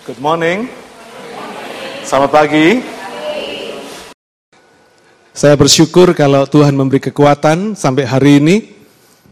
[0.00, 0.64] Good morning.
[2.08, 2.80] Selamat pagi.
[5.36, 8.56] Saya bersyukur kalau Tuhan memberi kekuatan sampai hari ini.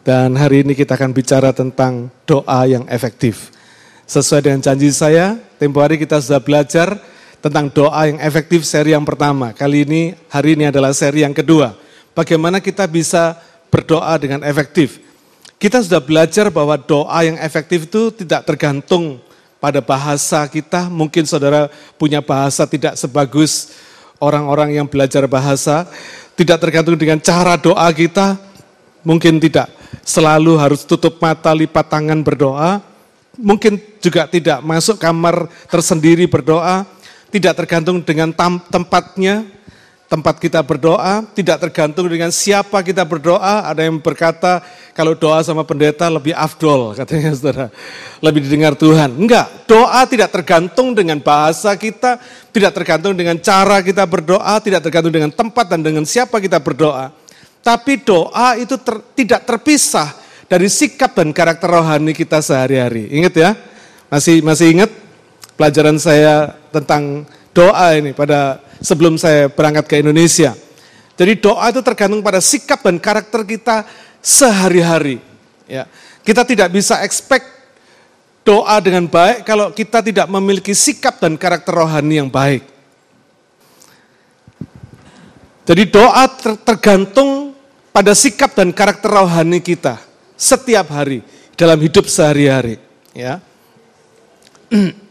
[0.04, 3.48] Dan hari ini kita akan bicara tentang doa yang efektif.
[4.04, 7.00] Sesuai dengan janji saya, tempo hari kita sudah belajar
[7.40, 9.56] tentang doa yang efektif seri yang pertama.
[9.56, 11.80] Kali ini, hari ini adalah seri yang kedua.
[12.12, 13.40] Bagaimana kita bisa
[13.72, 15.00] berdoa dengan efektif.
[15.56, 19.24] Kita sudah belajar bahwa doa yang efektif itu tidak tergantung
[19.58, 20.86] pada bahasa kita.
[20.90, 23.74] Mungkin saudara punya bahasa tidak sebagus
[24.22, 25.86] orang-orang yang belajar bahasa.
[26.38, 28.38] Tidak tergantung dengan cara doa kita,
[29.02, 29.66] mungkin tidak
[30.06, 32.78] selalu harus tutup mata, lipat tangan berdoa.
[33.38, 36.86] Mungkin juga tidak masuk kamar tersendiri berdoa,
[37.30, 38.30] tidak tergantung dengan
[38.70, 39.46] tempatnya,
[40.08, 43.68] tempat kita berdoa, tidak tergantung dengan siapa kita berdoa.
[43.68, 44.64] Ada yang berkata
[44.96, 47.66] kalau doa sama pendeta lebih afdol, katanya saudara,
[48.24, 49.14] lebih didengar Tuhan.
[49.14, 52.16] Enggak, doa tidak tergantung dengan bahasa kita,
[52.50, 57.12] tidak tergantung dengan cara kita berdoa, tidak tergantung dengan tempat dan dengan siapa kita berdoa.
[57.60, 60.16] Tapi doa itu ter, tidak terpisah
[60.48, 63.12] dari sikap dan karakter rohani kita sehari-hari.
[63.12, 63.50] Ingat ya?
[64.08, 64.90] Masih masih ingat
[65.60, 70.54] pelajaran saya tentang doa ini pada sebelum saya berangkat ke Indonesia.
[71.18, 73.82] Jadi doa itu tergantung pada sikap dan karakter kita
[74.22, 75.18] sehari-hari.
[75.66, 75.90] Ya.
[76.22, 77.46] Kita tidak bisa expect
[78.46, 82.62] doa dengan baik kalau kita tidak memiliki sikap dan karakter rohani yang baik.
[85.68, 87.52] Jadi doa ter tergantung
[87.92, 90.00] pada sikap dan karakter rohani kita
[90.32, 91.20] setiap hari
[91.58, 92.80] dalam hidup sehari-hari.
[93.12, 93.42] Ya.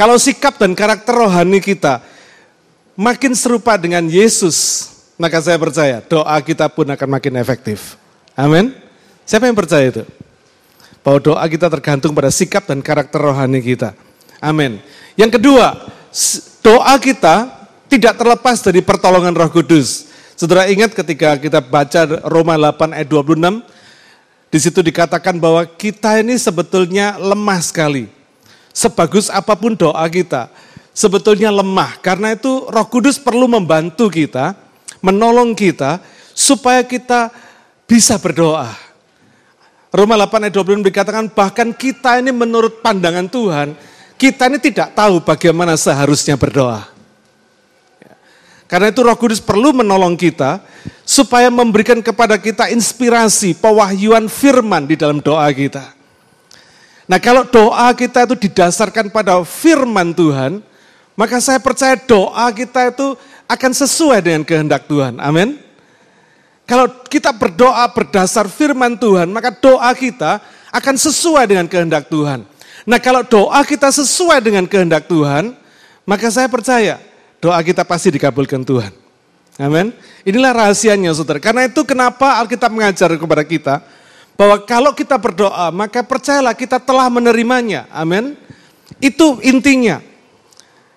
[0.00, 2.00] Kalau sikap dan karakter rohani kita
[2.96, 4.88] makin serupa dengan Yesus,
[5.20, 8.00] maka saya percaya doa kita pun akan makin efektif.
[8.32, 8.72] Amin.
[9.28, 10.08] Siapa yang percaya itu?
[11.04, 13.92] Bahwa doa kita tergantung pada sikap dan karakter rohani kita.
[14.40, 14.80] Amin.
[15.20, 15.92] Yang kedua,
[16.64, 17.52] doa kita
[17.92, 20.08] tidak terlepas dari pertolongan Roh Kudus.
[20.32, 23.60] Saudara ingat ketika kita baca Roma 8 ayat 26,
[24.48, 28.19] di situ dikatakan bahwa kita ini sebetulnya lemah sekali.
[28.70, 30.48] Sebagus apa pun doa kita,
[30.94, 31.98] sebetulnya lemah.
[32.00, 34.54] Karena itu roh kudus perlu membantu kita,
[35.02, 35.98] menolong kita,
[36.34, 37.34] supaya kita
[37.84, 38.70] bisa berdoa.
[39.90, 43.74] Roma 8 ayat 26 dikatakan bahkan kita ini menurut pandangan Tuhan,
[44.14, 46.86] kita ini tidak tahu bagaimana seharusnya berdoa.
[48.70, 50.62] Karena itu Roh Kudus perlu menolong kita
[51.02, 55.99] supaya memberikan kepada kita inspirasi, pewahyuan firman di dalam doa kita.
[57.10, 60.62] Nah, kalau doa kita itu didasarkan pada firman Tuhan,
[61.18, 63.18] maka saya percaya doa kita itu
[63.50, 65.18] akan sesuai dengan kehendak Tuhan.
[65.18, 65.58] Amin.
[66.70, 70.38] Kalau kita berdoa berdasar firman Tuhan, maka doa kita
[70.70, 72.46] akan sesuai dengan kehendak Tuhan.
[72.86, 75.58] Nah, kalau doa kita sesuai dengan kehendak Tuhan,
[76.06, 77.02] maka saya percaya
[77.42, 78.94] doa kita pasti dikabulkan Tuhan.
[79.58, 79.90] Amin.
[80.22, 81.42] Inilah rahasianya saudara.
[81.42, 83.82] Karena itu kenapa Alkitab mengajar kepada kita
[84.40, 87.84] bahwa kalau kita berdoa maka percayalah kita telah menerimanya.
[87.92, 88.40] Amin.
[88.96, 90.00] Itu intinya.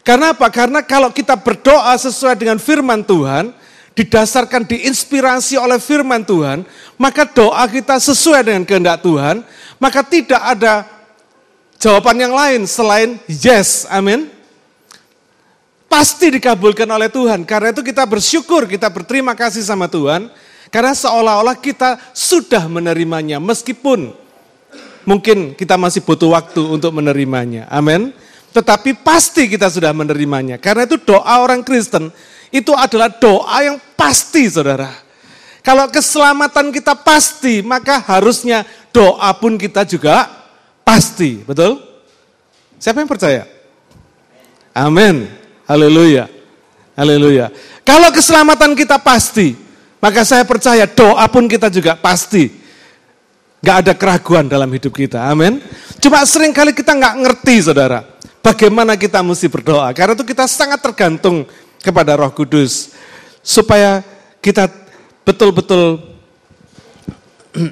[0.07, 0.47] Karena apa?
[0.47, 3.51] Karena kalau kita berdoa sesuai dengan firman Tuhan,
[3.99, 6.63] didasarkan diinspirasi oleh firman Tuhan,
[6.95, 9.43] maka doa kita sesuai dengan kehendak Tuhan,
[9.75, 10.87] maka tidak ada
[11.83, 13.83] jawaban yang lain selain yes.
[13.91, 14.31] Amin
[15.91, 17.43] pasti dikabulkan oleh Tuhan.
[17.43, 20.31] Karena itu kita bersyukur, kita berterima kasih sama Tuhan.
[20.73, 24.09] Karena seolah-olah kita sudah menerimanya meskipun
[25.05, 27.69] mungkin kita masih butuh waktu untuk menerimanya.
[27.69, 28.09] Amin.
[28.49, 30.57] Tetapi pasti kita sudah menerimanya.
[30.57, 32.09] Karena itu doa orang Kristen
[32.49, 34.89] itu adalah doa yang pasti saudara.
[35.61, 40.25] Kalau keselamatan kita pasti, maka harusnya doa pun kita juga
[40.81, 41.39] pasti.
[41.39, 41.79] Betul?
[42.81, 43.45] Siapa yang percaya?
[44.75, 45.29] Amin.
[45.69, 46.27] Haleluya.
[46.97, 47.53] Haleluya.
[47.87, 49.62] Kalau keselamatan kita pasti,
[50.03, 52.51] maka saya percaya doa pun kita juga pasti.
[53.63, 55.23] Gak ada keraguan dalam hidup kita.
[55.31, 55.63] Amin.
[56.03, 58.03] Cuma sering kali kita nggak ngerti saudara.
[58.43, 59.95] Bagaimana kita mesti berdoa.
[59.95, 61.47] Karena itu kita sangat tergantung
[61.79, 62.91] kepada roh kudus.
[63.39, 64.03] Supaya
[64.43, 64.67] kita
[65.23, 66.03] betul-betul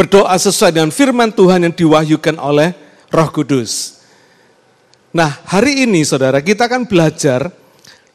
[0.00, 2.72] berdoa sesuai dengan firman Tuhan yang diwahyukan oleh
[3.12, 4.00] roh kudus.
[5.12, 7.52] Nah, hari ini saudara, kita akan belajar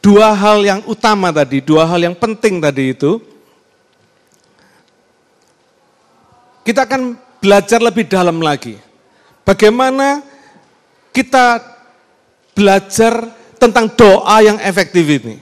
[0.01, 3.21] dua hal yang utama tadi, dua hal yang penting tadi itu.
[6.61, 8.77] Kita akan belajar lebih dalam lagi.
[9.41, 10.21] Bagaimana
[11.09, 11.57] kita
[12.53, 15.41] belajar tentang doa yang efektif ini.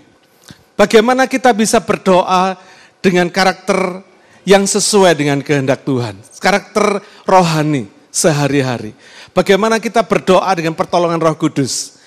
[0.80, 2.56] Bagaimana kita bisa berdoa
[3.04, 4.04] dengan karakter
[4.48, 6.16] yang sesuai dengan kehendak Tuhan.
[6.40, 8.96] Karakter rohani, sehari-hari.
[9.36, 11.99] Bagaimana kita berdoa dengan pertolongan Roh Kudus.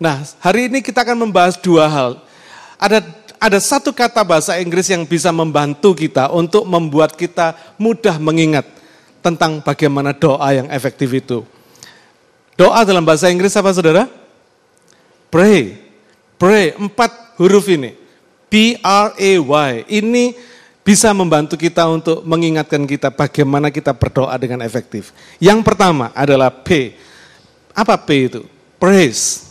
[0.00, 2.24] Nah, hari ini kita akan membahas dua hal.
[2.80, 3.04] Ada
[3.36, 8.64] ada satu kata bahasa Inggris yang bisa membantu kita untuk membuat kita mudah mengingat
[9.20, 11.44] tentang bagaimana doa yang efektif itu.
[12.56, 14.08] Doa dalam bahasa Inggris apa saudara?
[15.28, 15.76] Pray.
[16.40, 17.92] Pray, empat huruf ini.
[18.48, 19.84] P-R-A-Y.
[19.84, 20.24] Ini
[20.80, 25.12] bisa membantu kita untuk mengingatkan kita bagaimana kita berdoa dengan efektif.
[25.36, 26.96] Yang pertama adalah P.
[27.76, 28.42] Apa P itu?
[28.80, 29.49] Praise,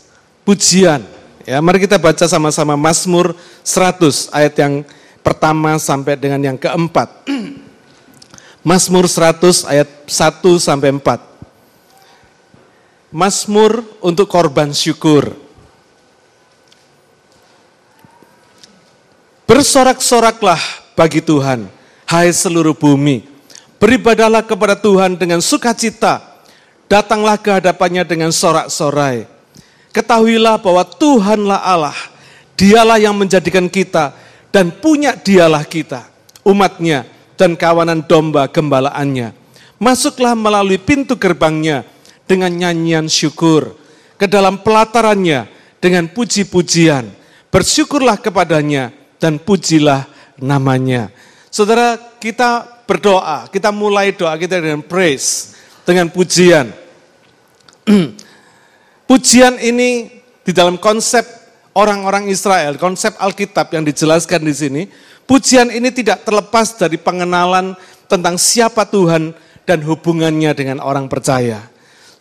[0.50, 1.06] pujian.
[1.46, 4.82] Ya, mari kita baca sama-sama Mazmur 100 ayat yang
[5.22, 7.06] pertama sampai dengan yang keempat.
[8.66, 11.22] Mazmur 100 ayat 1 sampai 4.
[13.14, 15.38] Mazmur untuk korban syukur.
[19.46, 20.62] Bersorak-soraklah
[20.98, 21.70] bagi Tuhan,
[22.10, 23.22] hai seluruh bumi.
[23.78, 26.42] Beribadahlah kepada Tuhan dengan sukacita.
[26.90, 29.39] Datanglah ke hadapannya dengan sorak-sorai.
[29.90, 31.98] Ketahuilah bahwa Tuhanlah Allah.
[32.60, 34.12] Dialah yang menjadikan kita
[34.52, 36.12] dan punya dialah kita,
[36.44, 37.08] umatnya
[37.40, 39.32] dan kawanan domba gembalaannya.
[39.80, 41.88] Masuklah melalui pintu gerbangnya
[42.28, 43.80] dengan nyanyian syukur,
[44.20, 45.48] ke dalam pelatarannya
[45.80, 47.08] dengan puji-pujian.
[47.48, 48.92] Bersyukurlah kepadanya
[49.24, 50.04] dan pujilah
[50.36, 51.08] namanya.
[51.48, 55.56] Saudara, kita berdoa, kita mulai doa kita dengan praise,
[55.88, 56.70] dengan pujian.
[59.10, 61.26] pujian ini di dalam konsep
[61.74, 64.82] orang-orang Israel, konsep Alkitab yang dijelaskan di sini,
[65.26, 67.74] pujian ini tidak terlepas dari pengenalan
[68.06, 69.34] tentang siapa Tuhan
[69.66, 71.66] dan hubungannya dengan orang percaya.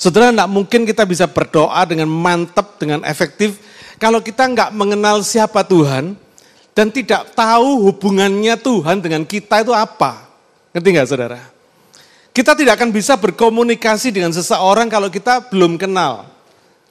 [0.00, 3.61] Saudara, tidak mungkin kita bisa berdoa dengan mantap, dengan efektif,
[4.00, 6.17] kalau kita nggak mengenal siapa Tuhan,
[6.73, 10.31] dan tidak tahu hubungannya Tuhan dengan kita itu apa.
[10.70, 11.40] Ngerti nggak saudara?
[12.31, 16.38] Kita tidak akan bisa berkomunikasi dengan seseorang kalau kita belum kenal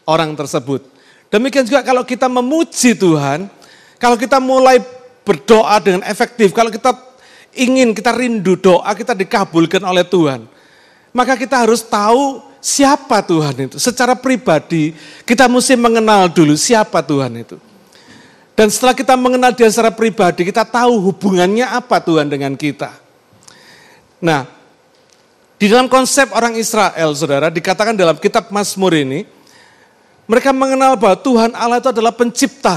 [0.07, 0.87] orang tersebut.
[1.27, 3.51] Demikian juga kalau kita memuji Tuhan,
[3.99, 4.79] kalau kita mulai
[5.27, 6.95] berdoa dengan efektif, kalau kita
[7.51, 10.47] ingin, kita rindu doa kita dikabulkan oleh Tuhan,
[11.11, 13.75] maka kita harus tahu siapa Tuhan itu.
[13.75, 14.95] Secara pribadi,
[15.27, 17.59] kita mesti mengenal dulu siapa Tuhan itu.
[18.57, 22.89] Dan setelah kita mengenal dia secara pribadi, kita tahu hubungannya apa Tuhan dengan kita.
[24.17, 24.49] Nah,
[25.61, 29.29] di dalam konsep orang Israel, saudara, dikatakan dalam kitab Mazmur ini,
[30.27, 32.75] mereka mengenal bahwa Tuhan Allah itu adalah pencipta.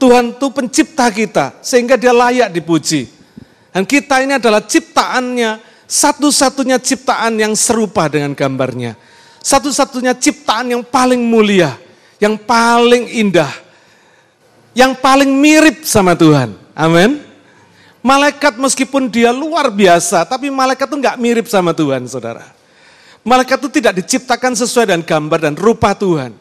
[0.00, 3.06] Tuhan itu pencipta kita, sehingga dia layak dipuji.
[3.70, 8.98] Dan kita ini adalah ciptaannya, satu-satunya ciptaan yang serupa dengan gambarnya.
[9.44, 11.78] Satu-satunya ciptaan yang paling mulia,
[12.18, 13.52] yang paling indah,
[14.72, 16.56] yang paling mirip sama Tuhan.
[16.72, 17.22] Amin.
[18.02, 22.50] Malaikat meskipun dia luar biasa, tapi malaikat itu nggak mirip sama Tuhan, saudara.
[23.22, 26.34] Malaikat itu tidak diciptakan sesuai dengan gambar dan rupa Tuhan.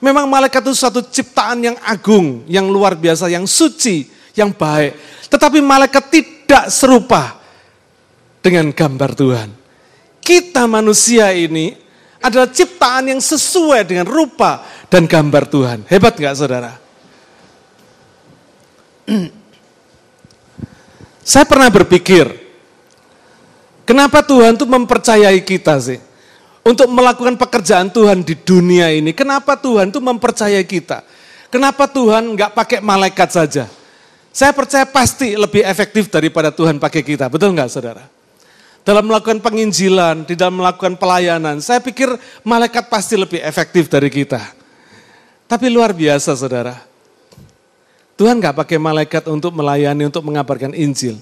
[0.00, 4.96] Memang malaikat itu suatu ciptaan yang agung, yang luar biasa, yang suci, yang baik.
[5.28, 7.40] Tetapi malaikat tidak serupa
[8.40, 9.48] dengan gambar Tuhan.
[10.24, 11.76] Kita manusia ini
[12.24, 15.78] adalah ciptaan yang sesuai dengan rupa dan gambar Tuhan.
[15.88, 16.72] Hebat nggak saudara?
[21.24, 22.28] Saya pernah berpikir,
[23.84, 26.00] kenapa Tuhan tuh mempercayai kita sih?
[26.64, 31.04] Untuk melakukan pekerjaan Tuhan di dunia ini, kenapa Tuhan tuh mempercayai kita?
[31.52, 33.68] Kenapa Tuhan nggak pakai malaikat saja?
[34.32, 38.08] Saya percaya pasti lebih efektif daripada Tuhan pakai kita, betul nggak saudara?
[38.80, 42.08] Dalam melakukan penginjilan, di dalam melakukan pelayanan, saya pikir
[42.42, 44.40] malaikat pasti lebih efektif dari kita.
[45.44, 46.80] Tapi luar biasa saudara,
[48.16, 51.20] Tuhan nggak pakai malaikat untuk melayani, untuk mengabarkan Injil.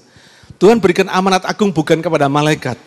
[0.55, 2.79] Tuhan berikan amanat agung bukan kepada malaikat.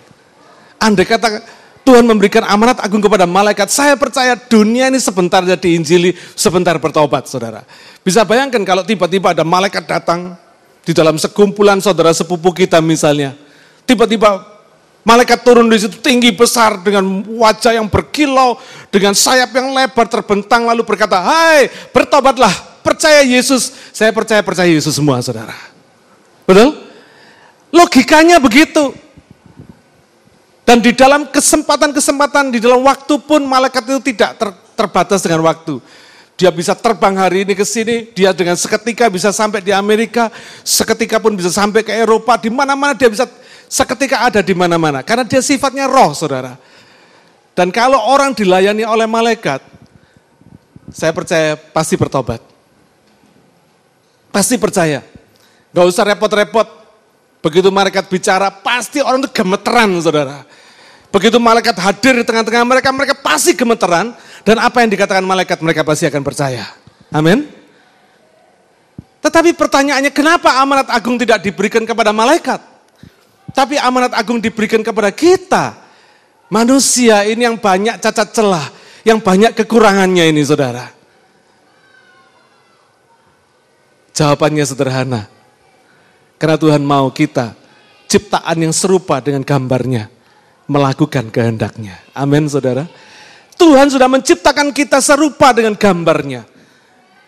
[0.81, 1.45] Andai kata
[1.87, 7.31] Tuhan memberikan amanat agung kepada malaikat, saya percaya dunia ini sebentar jadi Injili, sebentar bertobat,
[7.31, 7.62] saudara.
[8.02, 10.35] Bisa bayangkan kalau tiba-tiba ada malaikat datang
[10.83, 13.38] di dalam sekumpulan saudara sepupu kita misalnya.
[13.87, 14.43] Tiba-tiba
[15.07, 18.59] malaikat turun di situ tinggi besar dengan wajah yang berkilau,
[18.90, 22.50] dengan sayap yang lebar terbentang lalu berkata, "Hai, bertobatlah,
[22.83, 25.55] percaya Yesus, saya percaya percaya Yesus semua saudara.
[26.47, 26.75] Betul?
[27.71, 29.06] Logikanya begitu.
[30.66, 35.78] Dan di dalam kesempatan-kesempatan, di dalam waktu pun malaikat itu tidak ter, terbatas dengan waktu.
[36.35, 40.28] Dia bisa terbang hari ini ke sini, dia dengan seketika bisa sampai di Amerika,
[40.66, 43.30] seketika pun bisa sampai ke Eropa, di mana-mana dia bisa
[43.70, 45.06] seketika ada di mana-mana.
[45.06, 46.58] Karena dia sifatnya roh, saudara.
[47.54, 49.62] Dan kalau orang dilayani oleh malaikat,
[50.90, 52.42] saya percaya pasti bertobat.
[54.35, 55.00] Pasti percaya.
[55.70, 56.68] Gak usah repot-repot.
[57.40, 60.42] Begitu malaikat bicara, pasti orang itu gemeteran, saudara.
[61.16, 64.12] Begitu malaikat hadir di tengah-tengah mereka, mereka pasti gemeteran.
[64.44, 66.68] Dan apa yang dikatakan malaikat, mereka pasti akan percaya.
[67.08, 67.49] Amin.
[69.25, 72.61] Tetapi pertanyaannya, kenapa amanat agung tidak diberikan kepada malaikat?
[73.56, 75.88] Tapi amanat agung diberikan kepada kita.
[76.52, 78.68] Manusia ini yang banyak cacat celah,
[79.00, 80.92] yang banyak kekurangannya ini saudara.
[84.12, 85.32] Jawabannya sederhana.
[86.37, 87.56] Karena Tuhan mau kita
[88.04, 90.12] ciptaan yang serupa dengan gambarnya
[90.66, 91.99] melakukan kehendaknya.
[92.12, 92.87] Amin saudara.
[93.56, 96.44] Tuhan sudah menciptakan kita serupa dengan gambarnya.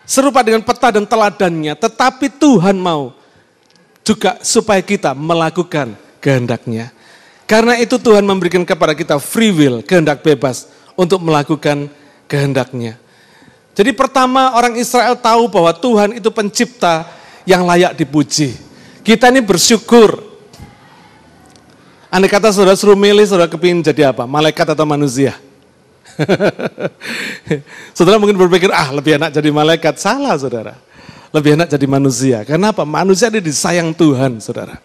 [0.05, 1.73] Serupa dengan peta dan teladannya.
[1.73, 3.15] Tetapi Tuhan mau
[4.05, 6.93] juga supaya kita melakukan kehendaknya.
[7.49, 11.89] Karena itu Tuhan memberikan kepada kita free will, kehendak bebas untuk melakukan
[12.29, 13.01] kehendaknya.
[13.73, 17.09] Jadi pertama orang Israel tahu bahwa Tuhan itu pencipta
[17.49, 18.53] yang layak dipuji.
[19.01, 20.28] Kita ini bersyukur.
[22.09, 24.25] Andai kata saudara suruh milih, saudara kepingin jadi apa?
[24.25, 25.37] Malaikat atau manusia?
[27.97, 30.01] saudara mungkin berpikir, ah lebih enak jadi malaikat.
[30.01, 30.73] Salah saudara.
[31.29, 32.41] Lebih enak jadi manusia.
[32.41, 32.81] Kenapa?
[32.81, 34.81] Manusia ini disayang Tuhan saudara.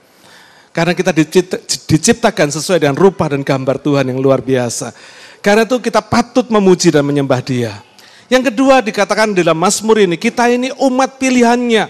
[0.77, 4.93] Karena kita diciptakan sesuai dengan rupa dan gambar Tuhan yang luar biasa.
[5.41, 7.81] Karena itu kita patut memuji dan menyembah dia.
[8.29, 11.89] Yang kedua dikatakan dalam Mazmur ini, kita ini umat pilihannya.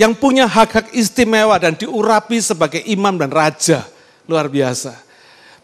[0.00, 3.97] Yang punya hak-hak istimewa dan diurapi sebagai imam dan raja.
[4.28, 4.92] Luar biasa.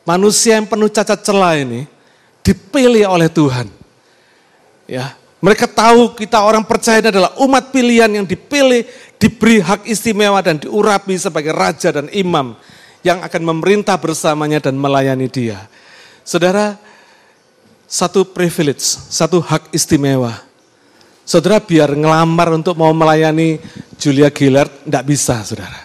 [0.09, 1.85] Manusia yang penuh cacat celah ini
[2.40, 3.68] dipilih oleh Tuhan.
[4.88, 8.88] Ya, mereka tahu kita orang percaya ini adalah umat pilihan yang dipilih,
[9.21, 12.56] diberi hak istimewa dan diurapi sebagai raja dan imam
[13.04, 15.68] yang akan memerintah bersamanya dan melayani dia.
[16.25, 16.80] Saudara,
[17.85, 18.80] satu privilege,
[19.12, 20.33] satu hak istimewa.
[21.28, 23.61] Saudara biar ngelamar untuk mau melayani
[24.00, 25.85] Julia Gillard, tidak bisa saudara.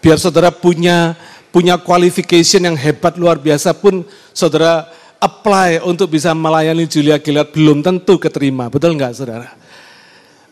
[0.00, 1.16] Biar saudara punya
[1.50, 4.86] punya qualification yang hebat luar biasa pun saudara
[5.20, 8.72] apply untuk bisa melayani Julia Gillard belum tentu keterima.
[8.72, 9.52] Betul nggak saudara?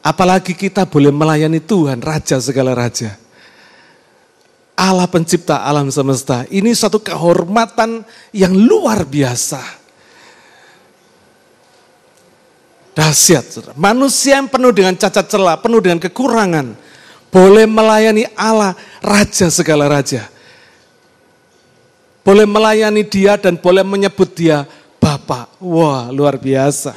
[0.05, 3.19] Apalagi kita boleh melayani Tuhan, Raja segala Raja.
[4.79, 6.47] Allah pencipta alam semesta.
[6.47, 9.59] Ini satu kehormatan yang luar biasa.
[12.95, 13.75] Dahsyat, saudara.
[13.75, 16.79] Manusia yang penuh dengan cacat celah, penuh dengan kekurangan,
[17.31, 20.38] boleh melayani Allah, Raja segala Raja.
[22.29, 24.69] Boleh melayani dia dan boleh menyebut dia
[25.01, 25.49] Bapak.
[25.65, 26.93] Wah, luar biasa.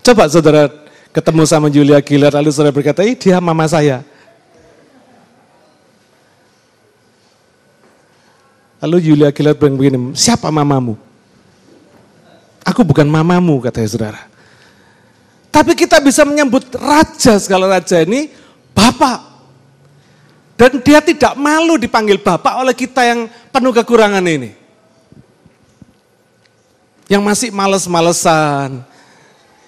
[0.00, 0.72] Coba saudara
[1.12, 4.00] ketemu sama Julia Gillard, lalu saudara berkata, ih dia mama saya.
[8.80, 10.96] Lalu Julia Gillard bilang begini, siapa mamamu?
[12.64, 14.22] Aku bukan mamamu, katanya saudara.
[15.52, 18.32] Tapi kita bisa menyebut raja segala raja ini
[18.72, 19.31] bapak.
[20.62, 24.54] Dan dia tidak malu dipanggil bapak oleh kita yang penuh kekurangan ini.
[27.10, 28.86] Yang masih males-malesan,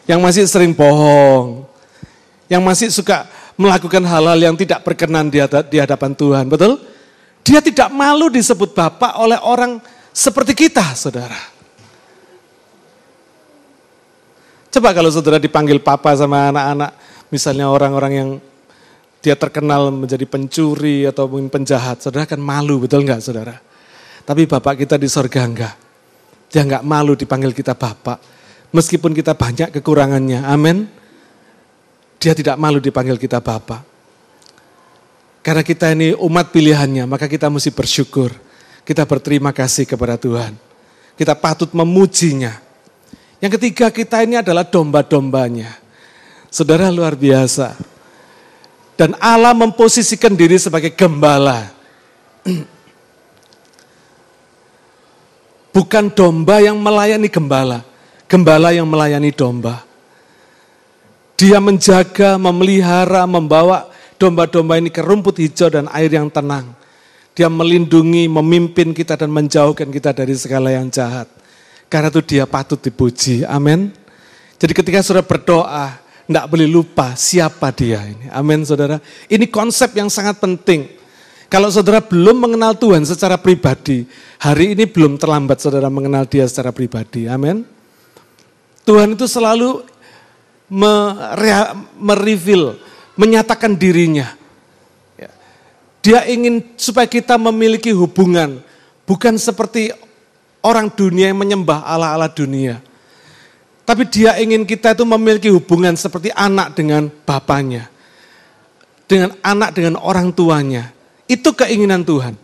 [0.07, 1.67] yang masih sering bohong,
[2.47, 3.27] yang masih suka
[3.59, 5.35] melakukan hal-hal yang tidak berkenan
[5.67, 6.79] di hadapan Tuhan, betul?
[7.43, 9.83] Dia tidak malu disebut bapak oleh orang
[10.15, 11.43] seperti kita, saudara.
[14.71, 16.95] Coba kalau saudara dipanggil papa sama anak-anak,
[17.35, 18.31] misalnya orang-orang yang
[19.25, 23.57] dia terkenal menjadi pencuri atau mungkin penjahat, saudara kan malu, betul nggak saudara?
[24.21, 25.75] Tapi bapak kita di sorga enggak.
[26.53, 28.21] Dia enggak malu dipanggil kita bapak.
[28.69, 30.85] Meskipun kita banyak kekurangannya, amin.
[32.21, 33.81] Dia tidak malu dipanggil kita bapak.
[35.41, 38.29] Karena kita ini umat pilihannya, maka kita mesti bersyukur.
[38.85, 40.53] Kita berterima kasih kepada Tuhan.
[41.17, 42.61] Kita patut memujinya.
[43.41, 45.81] Yang ketiga kita ini adalah domba-dombanya.
[46.53, 47.94] Saudara luar biasa.
[48.95, 51.75] Dan Allah memposisikan diri sebagai gembala.
[55.75, 57.83] Bukan domba yang melayani gembala.
[58.31, 59.83] Gembala yang melayani domba.
[61.35, 66.71] Dia menjaga, memelihara, membawa domba-domba ini ke rumput hijau dan air yang tenang.
[67.35, 71.27] Dia melindungi, memimpin kita dan menjauhkan kita dari segala yang jahat.
[71.91, 73.43] Karena itu dia patut dipuji.
[73.43, 73.91] Amin.
[74.63, 78.33] Jadi ketika saudara berdoa, tidak boleh lupa siapa dia ini.
[78.33, 78.97] Amin saudara.
[79.29, 80.89] Ini konsep yang sangat penting.
[81.53, 84.09] Kalau saudara belum mengenal Tuhan secara pribadi,
[84.41, 87.29] hari ini belum terlambat saudara mengenal dia secara pribadi.
[87.29, 87.63] Amin.
[88.83, 89.85] Tuhan itu selalu
[92.01, 92.81] mereveal,
[93.15, 94.33] menyatakan dirinya.
[95.15, 95.31] Ya.
[96.03, 98.65] Dia ingin supaya kita memiliki hubungan,
[99.05, 99.93] bukan seperti
[100.65, 102.81] orang dunia yang menyembah Allah-Allah dunia.
[103.85, 107.93] Tapi dia ingin kita itu memiliki hubungan seperti anak dengan bapaknya.
[109.05, 110.89] Dengan anak dengan orang tuanya.
[111.29, 112.41] Itu keinginan Tuhan.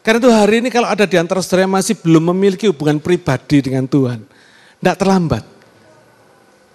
[0.00, 3.58] Karena itu hari ini kalau ada di antara saudara yang masih belum memiliki hubungan pribadi
[3.58, 4.22] dengan Tuhan,
[4.78, 5.42] tidak terlambat.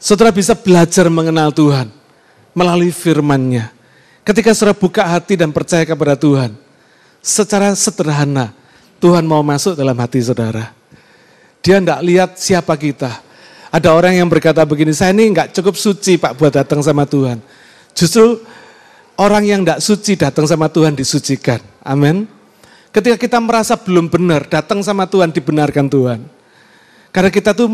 [0.03, 1.87] Saudara bisa belajar mengenal Tuhan
[2.51, 3.71] melalui firman-Nya.
[4.27, 6.59] Ketika saudara buka hati dan percaya kepada Tuhan,
[7.23, 8.51] secara sederhana
[8.99, 10.75] Tuhan mau masuk dalam hati saudara.
[11.63, 13.30] Dia tidak lihat siapa kita.
[13.71, 17.39] Ada orang yang berkata begini, saya ini nggak cukup suci Pak buat datang sama Tuhan.
[17.95, 18.43] Justru
[19.15, 21.63] orang yang tidak suci datang sama Tuhan disucikan.
[21.79, 22.27] Amin.
[22.91, 26.19] Ketika kita merasa belum benar, datang sama Tuhan, dibenarkan Tuhan.
[27.15, 27.71] Karena kita tuh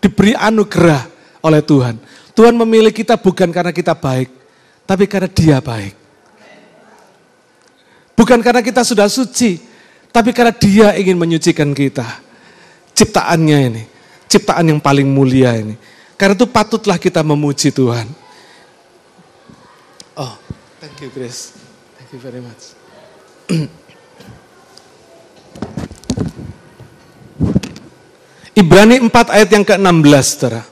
[0.00, 1.04] diberi anugerah
[1.44, 2.00] oleh Tuhan.
[2.32, 4.32] Tuhan memilih kita bukan karena kita baik,
[4.88, 5.92] tapi karena dia baik.
[8.16, 9.60] Bukan karena kita sudah suci,
[10.08, 12.04] tapi karena dia ingin menyucikan kita.
[12.96, 13.82] Ciptaannya ini,
[14.30, 15.74] ciptaan yang paling mulia ini.
[16.14, 18.06] Karena itu patutlah kita memuji Tuhan.
[20.14, 20.38] Oh,
[20.78, 21.58] thank you Grace.
[21.98, 22.78] Thank you very much.
[28.60, 30.62] Ibrani 4 ayat yang ke-16, saudara.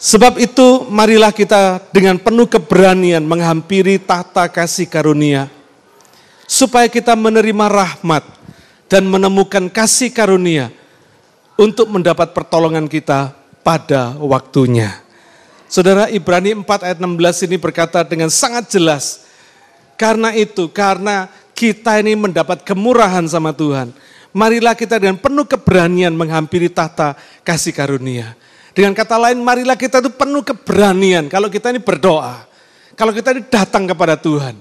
[0.00, 5.52] Sebab itu marilah kita dengan penuh keberanian menghampiri tahta kasih karunia.
[6.44, 8.24] Supaya kita menerima rahmat
[8.88, 10.72] dan menemukan kasih karunia
[11.54, 15.00] untuk mendapat pertolongan kita pada waktunya.
[15.70, 19.26] Saudara Ibrani 4 ayat 16 ini berkata dengan sangat jelas.
[19.94, 23.94] Karena itu, karena kita ini mendapat kemurahan sama Tuhan
[24.34, 27.14] marilah kita dengan penuh keberanian menghampiri tahta
[27.46, 28.34] kasih karunia.
[28.74, 32.42] Dengan kata lain, marilah kita itu penuh keberanian kalau kita ini berdoa.
[32.98, 34.58] Kalau kita ini datang kepada Tuhan,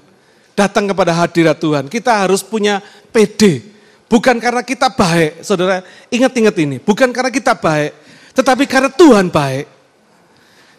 [0.54, 3.73] datang kepada hadirat Tuhan, kita harus punya PD.
[4.14, 5.82] Bukan karena kita baik, saudara,
[6.14, 7.98] ingat-ingat ini, bukan karena kita baik,
[8.38, 9.66] tetapi karena Tuhan baik.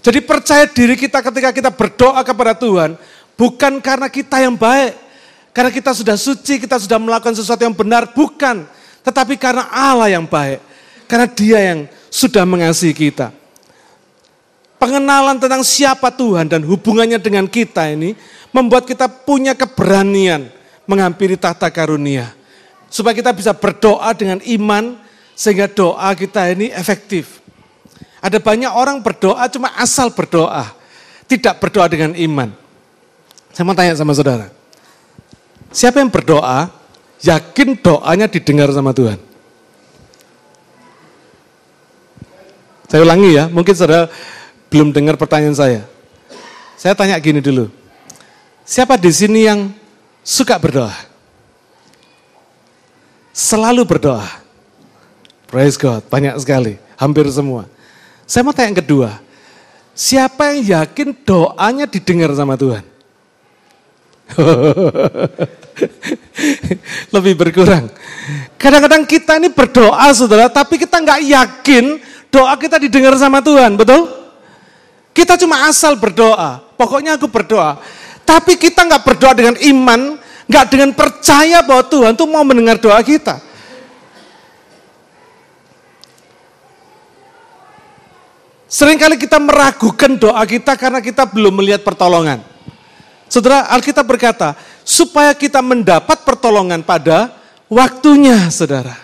[0.06, 2.94] Jadi percaya diri kita ketika kita berdoa kepada Tuhan,
[3.34, 4.94] bukan karena kita yang baik,
[5.50, 8.70] karena kita sudah suci, kita sudah melakukan sesuatu yang benar, bukan.
[9.02, 10.62] Tetapi karena Allah yang baik,
[11.10, 13.34] karena dia yang sudah mengasihi kita.
[14.78, 18.14] Pengenalan tentang siapa Tuhan dan hubungannya dengan kita ini
[18.54, 20.54] membuat kita punya keberanian
[20.86, 22.43] menghampiri tahta karunia.
[22.94, 25.02] Supaya kita bisa berdoa dengan iman
[25.34, 27.42] sehingga doa kita ini efektif.
[28.22, 30.70] Ada banyak orang berdoa cuma asal berdoa,
[31.26, 32.54] tidak berdoa dengan iman.
[33.50, 34.46] Saya mau tanya sama saudara,
[35.74, 36.70] siapa yang berdoa
[37.18, 39.18] yakin doanya didengar sama Tuhan.
[42.86, 44.06] Saya ulangi ya, mungkin saudara
[44.70, 45.82] belum dengar pertanyaan saya.
[46.78, 47.68] Saya tanya gini dulu,
[48.62, 49.74] siapa di sini yang
[50.22, 51.13] suka berdoa?
[53.34, 54.22] Selalu berdoa.
[55.50, 57.66] Praise God, banyak sekali, hampir semua.
[58.30, 59.10] Saya mau tanya yang kedua,
[59.90, 62.86] siapa yang yakin doanya didengar sama Tuhan?
[67.14, 67.90] Lebih berkurang.
[68.54, 71.84] Kadang-kadang kita ini berdoa saudara, tapi kita nggak yakin
[72.30, 74.10] doa kita didengar sama Tuhan, betul?
[75.14, 77.78] Kita cuma asal berdoa, pokoknya aku berdoa.
[78.22, 83.00] Tapi kita nggak berdoa dengan iman, nggak dengan percaya bahwa Tuhan tuh mau mendengar doa
[83.00, 83.40] kita.
[88.74, 92.42] Seringkali kita meragukan doa kita karena kita belum melihat pertolongan.
[93.30, 97.30] Saudara, Alkitab berkata, supaya kita mendapat pertolongan pada
[97.70, 98.98] waktunya, saudara.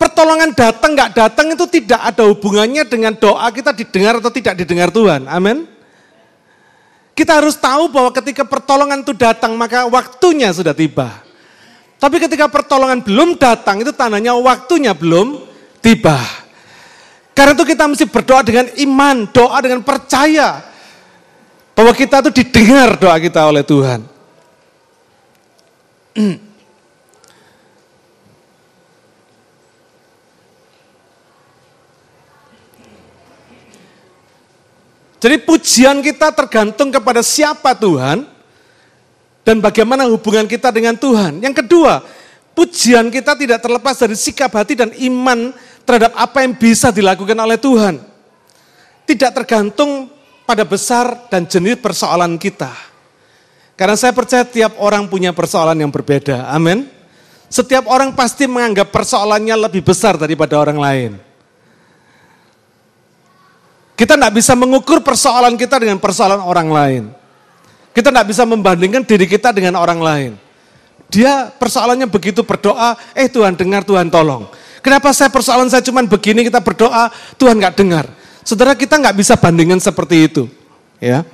[0.00, 4.88] Pertolongan datang nggak datang itu tidak ada hubungannya dengan doa kita didengar atau tidak didengar
[4.88, 5.28] Tuhan.
[5.28, 5.75] Amin.
[7.16, 11.24] Kita harus tahu bahwa ketika pertolongan itu datang maka waktunya sudah tiba.
[11.96, 15.40] Tapi ketika pertolongan belum datang itu tandanya waktunya belum
[15.80, 16.20] tiba.
[17.32, 20.60] Karena itu kita mesti berdoa dengan iman, doa dengan percaya
[21.72, 24.00] bahwa kita itu didengar doa kita oleh Tuhan.
[35.26, 38.30] Jadi pujian kita tergantung kepada siapa Tuhan
[39.42, 41.42] dan bagaimana hubungan kita dengan Tuhan.
[41.42, 41.98] Yang kedua,
[42.54, 45.50] pujian kita tidak terlepas dari sikap hati dan iman
[45.82, 47.98] terhadap apa yang bisa dilakukan oleh Tuhan.
[49.02, 50.06] Tidak tergantung
[50.46, 52.70] pada besar dan jenis persoalan kita.
[53.74, 56.54] Karena saya percaya tiap orang punya persoalan yang berbeda.
[56.54, 56.86] Amin.
[57.50, 61.25] Setiap orang pasti menganggap persoalannya lebih besar daripada orang lain.
[63.96, 67.04] Kita tidak bisa mengukur persoalan kita dengan persoalan orang lain.
[67.96, 70.32] Kita tidak bisa membandingkan diri kita dengan orang lain.
[71.08, 74.52] Dia persoalannya begitu berdoa, eh Tuhan dengar, Tuhan tolong.
[74.84, 77.08] Kenapa saya persoalan saya cuma begini, kita berdoa,
[77.40, 78.04] Tuhan nggak dengar.
[78.44, 80.44] Saudara kita nggak bisa bandingkan seperti itu.
[81.00, 81.24] ya.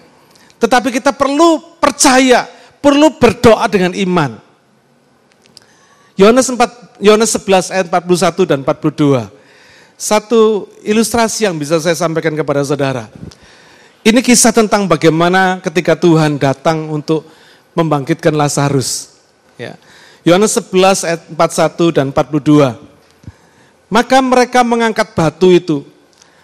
[0.63, 2.47] Tetapi kita perlu percaya
[2.79, 4.39] perlu berdoa dengan iman.
[6.15, 9.42] Yohanes 4 Yohanes 11 ayat 41 dan 42.
[10.03, 13.07] Satu ilustrasi yang bisa saya sampaikan kepada saudara.
[14.03, 17.23] Ini kisah tentang bagaimana ketika Tuhan datang untuk
[17.71, 19.15] membangkitkan Lazarus.
[19.55, 19.79] Ya.
[20.27, 22.75] Yohanes 11 ayat 41 dan 42.
[23.87, 25.87] Maka mereka mengangkat batu itu.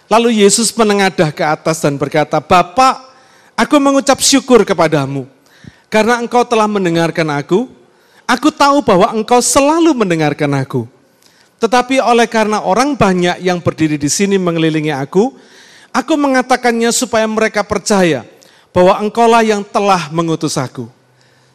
[0.07, 3.11] Lalu Yesus menengadah ke atas dan berkata, Bapak,
[3.59, 5.27] aku mengucap syukur kepadamu.
[5.91, 7.67] Karena engkau telah mendengarkan aku,
[8.23, 10.87] aku tahu bahwa engkau selalu mendengarkan aku.
[11.59, 15.35] Tetapi oleh karena orang banyak yang berdiri di sini mengelilingi aku,
[15.91, 18.23] aku mengatakannya supaya mereka percaya
[18.71, 20.87] bahwa engkaulah yang telah mengutus aku.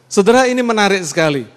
[0.05, 1.49] Saudara ini menarik sekali.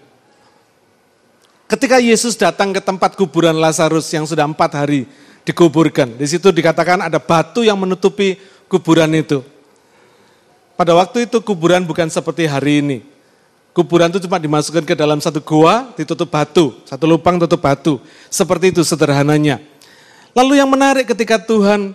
[1.69, 5.05] Ketika Yesus datang ke tempat kuburan Lazarus yang sudah empat hari
[5.45, 8.41] dikuburkan, di situ dikatakan ada batu yang menutupi
[8.73, 9.45] kuburan itu.
[10.73, 12.99] Pada waktu itu kuburan bukan seperti hari ini.
[13.79, 18.03] Kuburan itu cuma dimasukkan ke dalam satu gua, ditutup batu, satu lubang tutup batu.
[18.27, 19.63] Seperti itu sederhananya.
[20.35, 21.95] Lalu yang menarik ketika Tuhan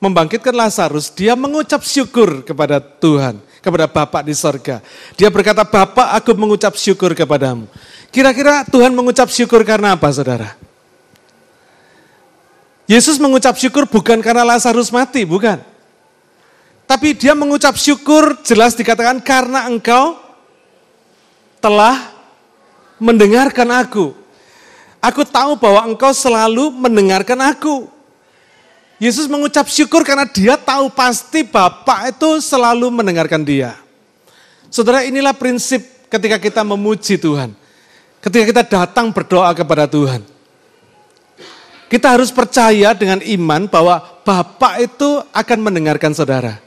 [0.00, 4.80] membangkitkan Lazarus, dia mengucap syukur kepada Tuhan, kepada Bapak di sorga.
[5.12, 7.68] Dia berkata, Bapak aku mengucap syukur kepadamu.
[8.08, 10.56] Kira-kira Tuhan mengucap syukur karena apa saudara?
[12.88, 15.60] Yesus mengucap syukur bukan karena Lazarus mati, bukan.
[16.88, 20.21] Tapi dia mengucap syukur jelas dikatakan karena engkau
[21.62, 22.10] telah
[22.98, 24.10] mendengarkan aku.
[24.98, 27.86] Aku tahu bahwa engkau selalu mendengarkan aku.
[29.02, 33.74] Yesus mengucap syukur karena dia tahu pasti Bapak itu selalu mendengarkan dia.
[34.70, 37.50] Saudara inilah prinsip ketika kita memuji Tuhan.
[38.22, 40.22] Ketika kita datang berdoa kepada Tuhan.
[41.90, 46.62] Kita harus percaya dengan iman bahwa Bapak itu akan mendengarkan saudara.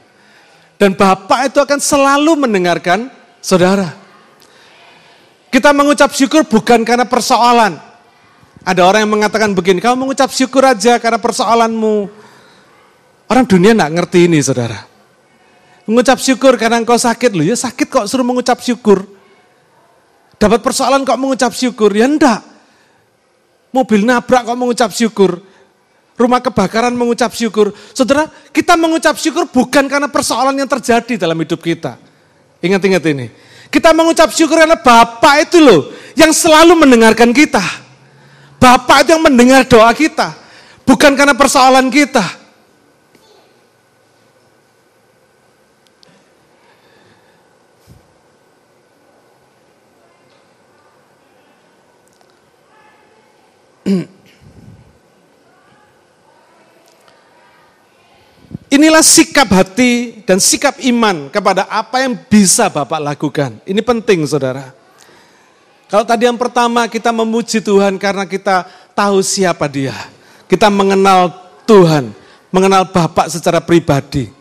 [0.76, 3.08] Dan Bapak itu akan selalu mendengarkan
[3.40, 4.05] saudara.
[5.56, 7.80] Kita mengucap syukur bukan karena persoalan.
[8.60, 12.12] Ada orang yang mengatakan begini, kamu mengucap syukur aja karena persoalanmu.
[13.24, 14.84] Orang dunia enggak ngerti ini saudara.
[15.88, 19.08] Mengucap syukur karena engkau sakit, loh ya sakit kok suruh mengucap syukur.
[20.36, 21.88] Dapat persoalan kok mengucap syukur?
[21.96, 22.44] Ya enggak.
[23.72, 25.40] Mobil nabrak kok mengucap syukur?
[26.20, 27.72] Rumah kebakaran mengucap syukur.
[27.96, 31.96] Saudara, kita mengucap syukur bukan karena persoalan yang terjadi dalam hidup kita.
[32.60, 33.45] Ingat-ingat ini.
[33.70, 37.62] Kita mengucap syukur karena Bapak itu loh yang selalu mendengarkan kita.
[38.56, 40.32] Bapak itu yang mendengar doa kita.
[40.86, 42.24] Bukan karena persoalan kita.
[58.66, 63.62] Inilah sikap hati dan sikap iman kepada apa yang bisa Bapak lakukan.
[63.62, 64.74] Ini penting saudara.
[65.86, 69.94] Kalau tadi yang pertama kita memuji Tuhan karena kita tahu siapa dia.
[70.50, 71.30] Kita mengenal
[71.62, 72.10] Tuhan,
[72.50, 74.34] mengenal Bapak secara pribadi.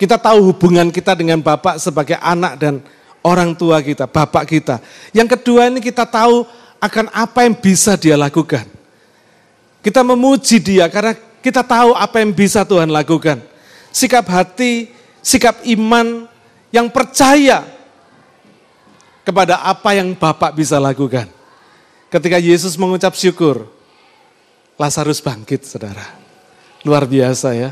[0.00, 2.80] Kita tahu hubungan kita dengan Bapak sebagai anak dan
[3.20, 4.80] orang tua kita, Bapak kita.
[5.12, 6.48] Yang kedua ini kita tahu
[6.80, 8.64] akan apa yang bisa dia lakukan.
[9.84, 11.12] Kita memuji dia karena
[11.46, 13.38] kita tahu apa yang bisa Tuhan lakukan.
[13.94, 14.90] Sikap hati,
[15.22, 16.26] sikap iman
[16.74, 17.62] yang percaya
[19.22, 21.30] kepada apa yang Bapak bisa lakukan.
[22.10, 23.70] Ketika Yesus mengucap syukur,
[24.74, 26.18] Lazarus bangkit, saudara.
[26.82, 27.70] Luar biasa ya.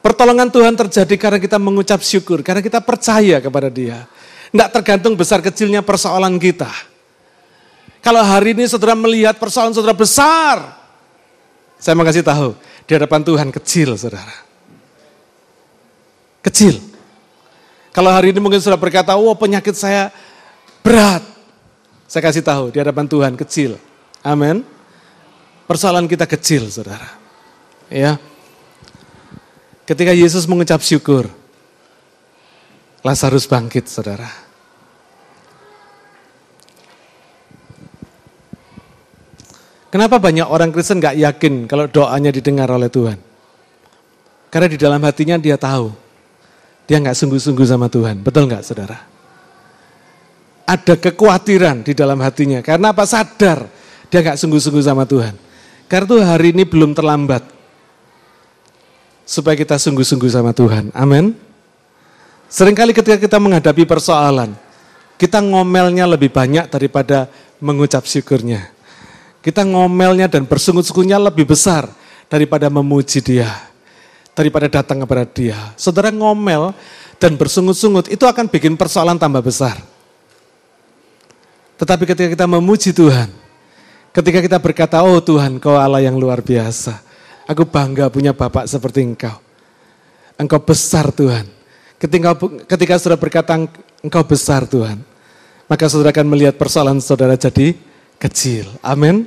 [0.00, 4.08] Pertolongan Tuhan terjadi karena kita mengucap syukur, karena kita percaya kepada dia.
[4.48, 6.72] Tidak tergantung besar kecilnya persoalan kita.
[7.98, 10.78] Kalau hari ini saudara melihat persoalan saudara besar,
[11.78, 12.54] saya mau kasih tahu,
[12.86, 14.34] di hadapan Tuhan kecil, saudara.
[16.42, 16.78] Kecil.
[17.94, 20.14] Kalau hari ini mungkin sudah berkata, oh penyakit saya
[20.86, 21.22] berat.
[22.08, 23.76] Saya kasih tahu, di hadapan Tuhan kecil.
[24.24, 24.64] Amin.
[25.68, 27.12] Persoalan kita kecil, saudara.
[27.92, 28.16] Ya.
[29.84, 31.28] Ketika Yesus mengucap syukur,
[33.04, 34.47] Lazarus bangkit, saudara.
[39.88, 43.16] Kenapa banyak orang Kristen gak yakin kalau doanya didengar oleh Tuhan?
[44.52, 45.88] Karena di dalam hatinya dia tahu,
[46.84, 48.20] dia gak sungguh-sungguh sama Tuhan.
[48.20, 49.00] Betul gak saudara?
[50.68, 52.60] Ada kekhawatiran di dalam hatinya.
[52.60, 53.08] Karena apa?
[53.08, 53.64] Sadar
[54.12, 55.36] dia gak sungguh-sungguh sama Tuhan.
[55.88, 57.44] Karena itu hari ini belum terlambat.
[59.24, 60.92] Supaya kita sungguh-sungguh sama Tuhan.
[60.92, 61.32] Amin.
[62.48, 64.56] Seringkali ketika kita menghadapi persoalan,
[65.20, 67.28] kita ngomelnya lebih banyak daripada
[67.60, 68.77] mengucap syukurnya.
[69.38, 71.86] Kita ngomelnya dan bersungut-sungutnya lebih besar
[72.26, 73.48] daripada memuji dia.
[74.34, 75.58] Daripada datang kepada dia.
[75.74, 76.70] Saudara ngomel,
[77.18, 79.82] dan bersungut-sungut, itu akan bikin persoalan tambah besar.
[81.78, 83.30] Tetapi ketika kita memuji Tuhan,
[84.14, 87.02] ketika kita berkata, oh Tuhan, kau Allah yang luar biasa.
[87.50, 89.34] Aku bangga punya Bapak seperti engkau.
[90.38, 91.46] Engkau besar Tuhan.
[91.98, 92.38] Ketika,
[92.70, 93.58] ketika saudara berkata,
[94.02, 95.02] engkau besar Tuhan.
[95.66, 97.74] Maka saudara akan melihat persoalan saudara jadi
[98.18, 98.66] kecil.
[98.82, 99.26] Amin.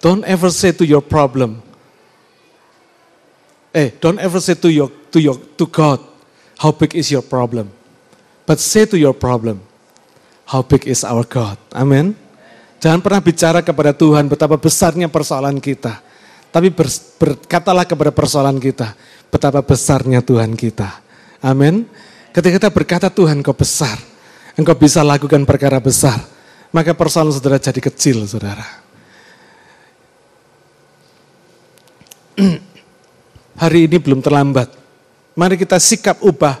[0.00, 1.60] Don't ever say to your problem,
[3.70, 6.02] Eh, don't ever say to your to your to God,
[6.58, 7.70] how big is your problem?
[8.42, 9.62] But say to your problem,
[10.42, 11.54] how big is our God?
[11.70, 12.18] Amin.
[12.82, 16.02] Jangan pernah bicara kepada Tuhan betapa besarnya persoalan kita.
[16.50, 18.98] Tapi ber, berkatalah kepada persoalan kita,
[19.30, 20.98] betapa besarnya Tuhan kita.
[21.38, 21.86] Amin.
[22.34, 24.02] Ketika kita berkata Tuhan kau besar,
[24.58, 26.18] engkau bisa lakukan perkara besar,
[26.70, 28.64] maka persoalan saudara jadi kecil saudara.
[33.60, 34.72] hari ini belum terlambat.
[35.36, 36.58] Mari kita sikap ubah,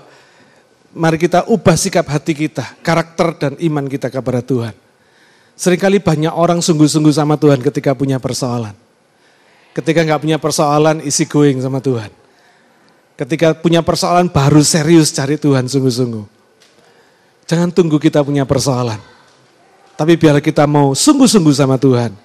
[0.94, 4.76] mari kita ubah sikap hati kita, karakter dan iman kita kepada Tuhan.
[5.56, 8.72] Seringkali banyak orang sungguh-sungguh sama Tuhan ketika punya persoalan.
[9.76, 12.08] Ketika nggak punya persoalan, isi going sama Tuhan.
[13.20, 16.24] Ketika punya persoalan baru serius cari Tuhan sungguh-sungguh.
[17.44, 18.96] Jangan tunggu kita punya persoalan.
[20.00, 22.16] Tapi biar kita mau sungguh-sungguh sama Tuhan.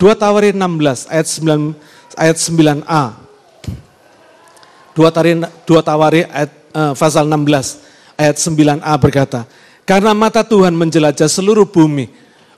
[0.00, 3.04] 2 Tawarin 16 ayat 9 ayat 9a.
[4.96, 5.36] Dua, tari,
[5.68, 9.44] dua Tawari ayat, uh, pasal 16 ayat 9a berkata,
[9.84, 12.08] Karena mata Tuhan menjelajah seluruh bumi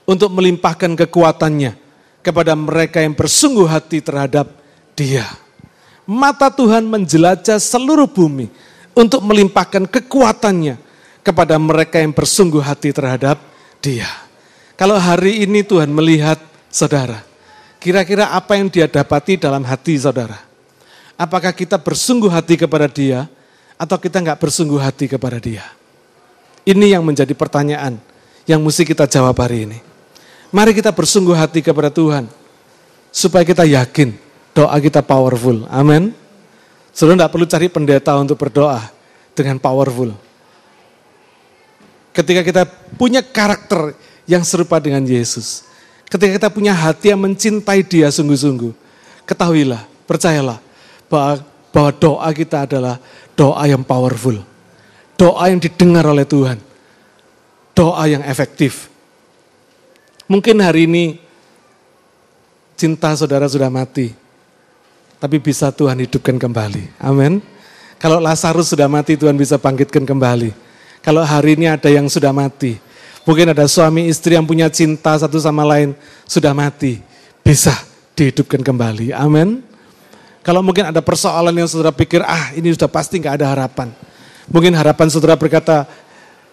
[0.07, 1.75] untuk melimpahkan kekuatannya
[2.23, 4.47] kepada mereka yang bersungguh hati terhadap
[4.95, 5.27] dia.
[6.07, 8.47] Mata Tuhan menjelajah seluruh bumi
[8.95, 10.79] untuk melimpahkan kekuatannya
[11.19, 13.43] kepada mereka yang bersungguh hati terhadap
[13.83, 14.22] dia.
[14.73, 16.41] Kalau hari ini Tuhan melihat
[16.73, 17.21] saudara,
[17.77, 20.41] kira-kira apa yang dia dapati dalam hati saudara?
[21.13, 23.29] Apakah kita bersungguh hati kepada dia
[23.77, 25.61] atau kita nggak bersungguh hati kepada dia?
[26.65, 28.01] Ini yang menjadi pertanyaan
[28.49, 29.79] yang mesti kita jawab hari ini.
[30.49, 32.25] Mari kita bersungguh hati kepada Tuhan
[33.13, 34.17] supaya kita yakin
[34.57, 35.69] doa kita powerful.
[35.69, 36.13] Amin.
[36.93, 38.81] Saudara tidak perlu cari pendeta untuk berdoa
[39.33, 40.13] dengan powerful.
[42.13, 42.63] Ketika kita
[42.97, 43.97] punya karakter
[44.29, 45.67] yang serupa dengan Yesus,
[46.07, 48.71] ketika kita punya hati yang mencintai Dia sungguh-sungguh,
[49.27, 50.59] ketahuilah, percayalah,
[51.11, 52.97] bahwa, bahwa doa kita adalah
[53.37, 54.41] doa yang powerful.
[55.13, 56.57] Doa yang didengar oleh Tuhan.
[57.77, 58.89] Doa yang efektif.
[60.25, 61.21] Mungkin hari ini
[62.73, 64.13] cinta saudara sudah mati.
[65.21, 66.99] Tapi bisa Tuhan hidupkan kembali.
[66.99, 67.39] Amin.
[68.01, 70.51] Kalau Lazarus sudah mati, Tuhan bisa bangkitkan kembali.
[70.99, 72.75] Kalau hari ini ada yang sudah mati,
[73.23, 75.95] mungkin ada suami istri yang punya cinta satu sama lain,
[76.27, 76.99] sudah mati,
[77.43, 77.73] bisa
[78.15, 79.11] dihidupkan kembali.
[79.15, 79.63] Amin.
[80.43, 83.89] Kalau mungkin ada persoalan yang saudara pikir, ah ini sudah pasti nggak ada harapan.
[84.51, 85.87] Mungkin harapan saudara berkata,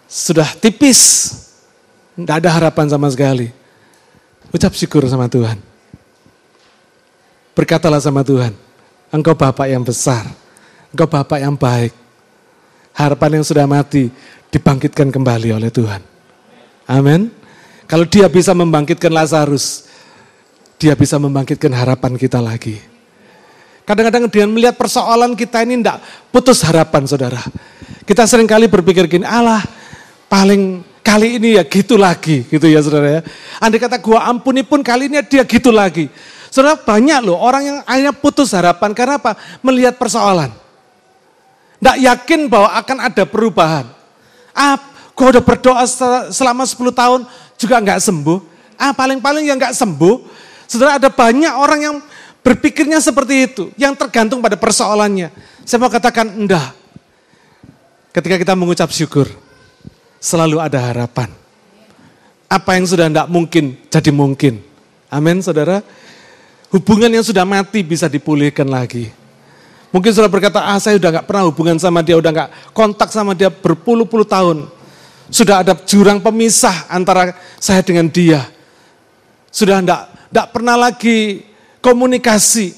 [0.07, 1.31] sudah tipis,
[2.15, 3.51] nggak ada harapan sama sekali.
[4.55, 5.59] Ucap syukur sama Tuhan.
[7.55, 8.55] Berkatalah sama Tuhan,
[9.11, 10.23] engkau Bapak yang besar,
[10.95, 11.95] engkau Bapak yang baik.
[12.95, 14.11] Harapan yang sudah mati
[14.51, 16.10] dibangkitkan kembali oleh Tuhan.
[16.91, 17.31] Amin.
[17.87, 19.87] Kalau dia bisa membangkitkan Lazarus,
[20.75, 22.83] dia bisa membangkitkan harapan kita lagi.
[23.87, 26.03] Kadang-kadang dengan melihat persoalan kita ini tidak
[26.35, 27.43] putus harapan saudara.
[28.07, 29.63] Kita sering kali berpikir gini, Allah
[30.31, 33.23] paling kali ini ya gitu lagi gitu ya saudara ya.
[33.59, 36.11] Andai kata gua ampuni pun kali ini dia gitu lagi.
[36.51, 39.39] Saudara banyak loh orang yang akhirnya putus harapan karena apa?
[39.63, 40.51] Melihat persoalan.
[41.79, 43.87] Tidak yakin bahwa akan ada perubahan.
[44.51, 44.90] Ah,
[45.21, 45.85] gua udah berdoa
[46.33, 47.21] selama 10 tahun
[47.61, 48.39] juga nggak sembuh.
[48.81, 50.25] Ah, paling-paling yang nggak sembuh.
[50.65, 51.97] Saudara ada banyak orang yang
[52.41, 55.29] Berpikirnya seperti itu, yang tergantung pada persoalannya.
[55.69, 56.73] Saya mau katakan enggak.
[58.17, 59.29] Ketika kita mengucap syukur,
[60.17, 61.29] selalu ada harapan.
[62.49, 64.65] Apa yang sudah enggak mungkin, jadi mungkin.
[65.13, 65.85] Amin saudara.
[66.73, 69.13] Hubungan yang sudah mati bisa dipulihkan lagi.
[69.93, 73.37] Mungkin sudah berkata, ah saya udah nggak pernah hubungan sama dia, udah nggak kontak sama
[73.37, 74.71] dia berpuluh-puluh tahun.
[75.31, 78.43] Sudah ada jurang pemisah antara saya dengan dia.
[79.51, 81.47] Sudah enggak, enggak pernah lagi
[81.79, 82.75] komunikasi.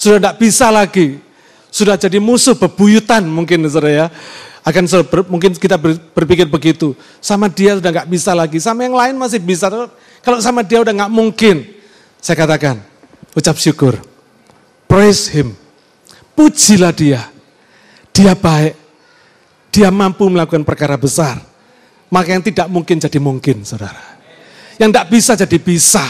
[0.00, 1.20] Sudah tidak bisa lagi.
[1.68, 4.06] Sudah jadi musuh bebuyutan mungkin saudara ya.
[4.64, 6.96] Akan ber, mungkin kita ber, berpikir begitu.
[7.20, 8.56] Sama dia sudah nggak bisa lagi.
[8.56, 9.68] Sama yang lain masih bisa.
[10.24, 11.68] Kalau sama dia udah nggak mungkin.
[12.24, 12.80] Saya katakan,
[13.36, 14.00] ucap syukur.
[14.88, 15.52] Praise him.
[16.32, 17.28] Pujilah dia.
[18.16, 18.83] Dia baik.
[19.74, 21.42] Dia mampu melakukan perkara besar.
[22.06, 23.98] Maka yang tidak mungkin jadi mungkin, saudara.
[24.78, 26.06] Yang tidak bisa jadi bisa.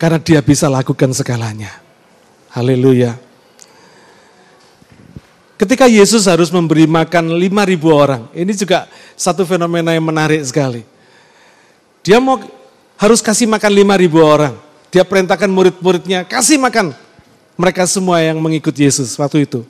[0.00, 1.68] Karena dia bisa lakukan segalanya.
[2.56, 3.20] Haleluya.
[5.60, 10.88] Ketika Yesus harus memberi makan 5.000 orang, ini juga satu fenomena yang menarik sekali.
[12.00, 12.40] Dia mau
[12.96, 14.54] harus kasih makan 5.000 orang.
[14.88, 16.96] Dia perintahkan murid-muridnya, kasih makan
[17.60, 19.62] mereka semua yang mengikut Yesus waktu itu.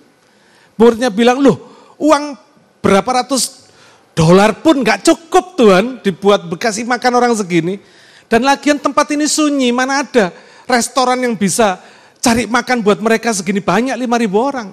[0.79, 1.61] Muridnya bilang, loh
[2.01, 2.41] uang
[2.83, 3.71] berapa ratus
[4.13, 7.79] dolar pun gak cukup Tuhan dibuat bekasi makan orang segini.
[8.27, 10.33] Dan lagian tempat ini sunyi, mana ada
[10.65, 11.77] restoran yang bisa
[12.17, 14.69] cari makan buat mereka segini banyak 5.000 orang.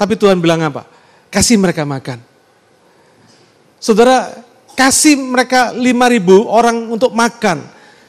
[0.00, 0.88] Tapi Tuhan bilang apa?
[1.28, 2.24] Kasih mereka makan.
[3.76, 4.32] Saudara,
[4.72, 7.60] kasih mereka 5 ribu orang untuk makan.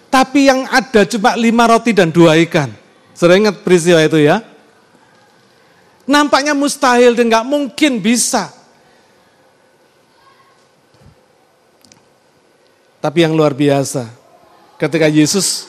[0.08, 2.70] Tapi yang ada cuma 5 roti dan 2 ikan.
[3.12, 4.40] Saudara ingat peristiwa itu ya?
[6.08, 8.63] Nampaknya mustahil dan gak mungkin bisa.
[13.04, 14.08] Tapi yang luar biasa,
[14.80, 15.68] ketika Yesus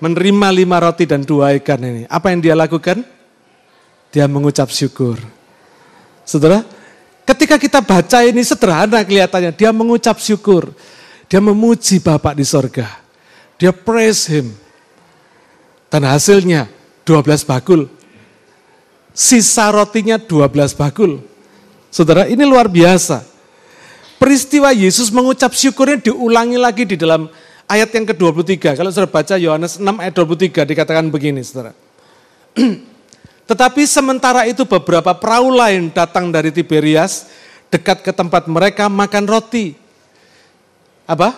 [0.00, 3.04] menerima lima roti dan dua ikan ini, apa yang dia lakukan?
[4.08, 5.20] Dia mengucap syukur.
[6.24, 6.64] Saudara,
[7.28, 10.72] ketika kita baca ini sederhana kelihatannya, dia mengucap syukur.
[11.28, 12.88] Dia memuji Bapak di sorga.
[13.60, 14.48] Dia praise Him.
[15.92, 16.64] Dan hasilnya
[17.04, 17.92] 12 bakul.
[19.12, 21.20] Sisa rotinya 12 bakul.
[21.92, 23.20] Saudara, ini luar biasa.
[24.20, 27.32] Peristiwa Yesus mengucap syukurnya diulangi lagi di dalam
[27.64, 28.76] ayat yang ke-23.
[28.76, 31.72] Kalau saudara baca Yohanes 6 ayat 23 dikatakan begini, saudara.
[33.50, 37.32] Tetapi sementara itu beberapa perahu lain datang dari Tiberias
[37.72, 39.72] dekat ke tempat mereka makan roti.
[41.08, 41.32] Apa?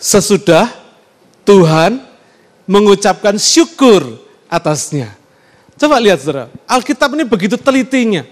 [0.00, 0.72] Sesudah
[1.44, 2.00] Tuhan
[2.64, 5.12] mengucapkan syukur atasnya.
[5.76, 8.24] Coba lihat saudara, Alkitab ini begitu telitinya.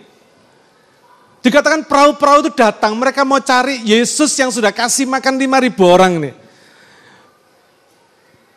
[1.40, 6.20] Dikatakan perahu-perahu itu datang, mereka mau cari Yesus yang sudah kasih makan 5 ribu orang
[6.20, 6.32] ini.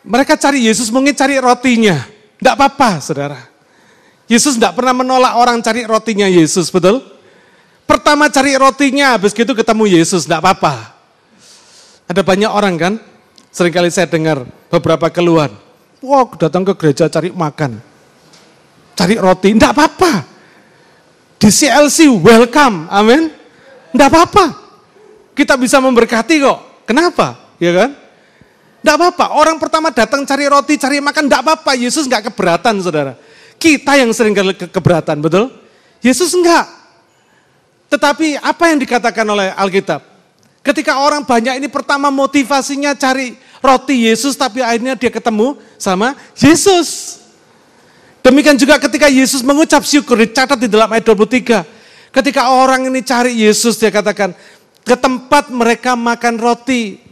[0.04, 2.04] Mereka cari Yesus mungkin cari rotinya.
[2.36, 3.40] Tidak apa-apa saudara.
[4.28, 7.00] Yesus tidak pernah menolak orang cari rotinya Yesus, betul?
[7.88, 10.92] Pertama cari rotinya, habis gitu ketemu Yesus, tidak apa-apa.
[12.04, 12.92] Ada banyak orang kan,
[13.48, 15.56] sering kali saya dengar beberapa keluhan.
[16.04, 17.80] Wah, datang ke gereja cari makan.
[18.92, 20.33] Cari roti, tidak apa-apa.
[21.44, 23.28] Di CLC, welcome, amin.
[23.92, 24.64] Tidak apa-apa.
[25.36, 26.88] Kita bisa memberkati kok.
[26.88, 27.36] Kenapa?
[27.60, 27.92] Ya kan?
[28.80, 29.36] Tidak apa-apa.
[29.36, 31.76] Orang pertama datang cari roti, cari makan, tidak apa-apa.
[31.76, 33.12] Yesus nggak keberatan, saudara.
[33.60, 35.52] Kita yang sering ke keberatan, betul?
[36.00, 36.64] Yesus enggak.
[37.92, 40.00] Tetapi apa yang dikatakan oleh Alkitab?
[40.64, 47.20] Ketika orang banyak ini pertama motivasinya cari roti Yesus, tapi akhirnya dia ketemu sama Yesus.
[48.24, 51.60] Demikian juga ketika Yesus mengucap syukur, dicatat di dalam ayat 23.
[52.08, 54.32] Ketika orang ini cari Yesus, dia katakan,
[54.80, 57.04] ke tempat mereka makan roti.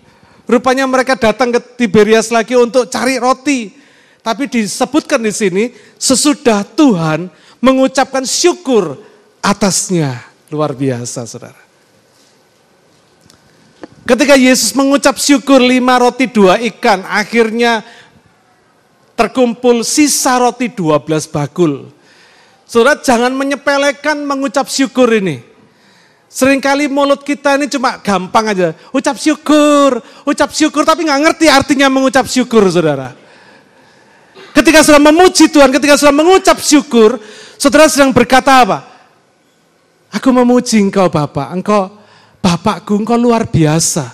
[0.49, 3.77] Rupanya mereka datang ke Tiberias lagi untuk cari roti.
[4.25, 5.69] Tapi disebutkan di sini
[6.01, 7.29] sesudah Tuhan
[7.61, 8.97] mengucapkan syukur
[9.45, 10.17] atasnya.
[10.49, 11.61] Luar biasa saudara.
[14.03, 17.87] Ketika Yesus mengucap syukur lima roti dua ikan, akhirnya
[19.17, 21.91] terkumpul sisa roti dua belas bakul.
[22.65, 25.45] Saudara jangan menyepelekan mengucap syukur ini.
[26.33, 28.73] Seringkali mulut kita ini cuma gampang aja.
[28.89, 33.13] Ucap syukur, ucap syukur tapi nggak ngerti artinya mengucap syukur saudara.
[34.57, 37.21] Ketika sudah memuji Tuhan, ketika sudah mengucap syukur,
[37.61, 38.79] saudara sedang berkata apa?
[40.13, 42.01] Aku memuji engkau Bapak, engkau
[42.41, 44.13] Bapakku, engkau luar biasa.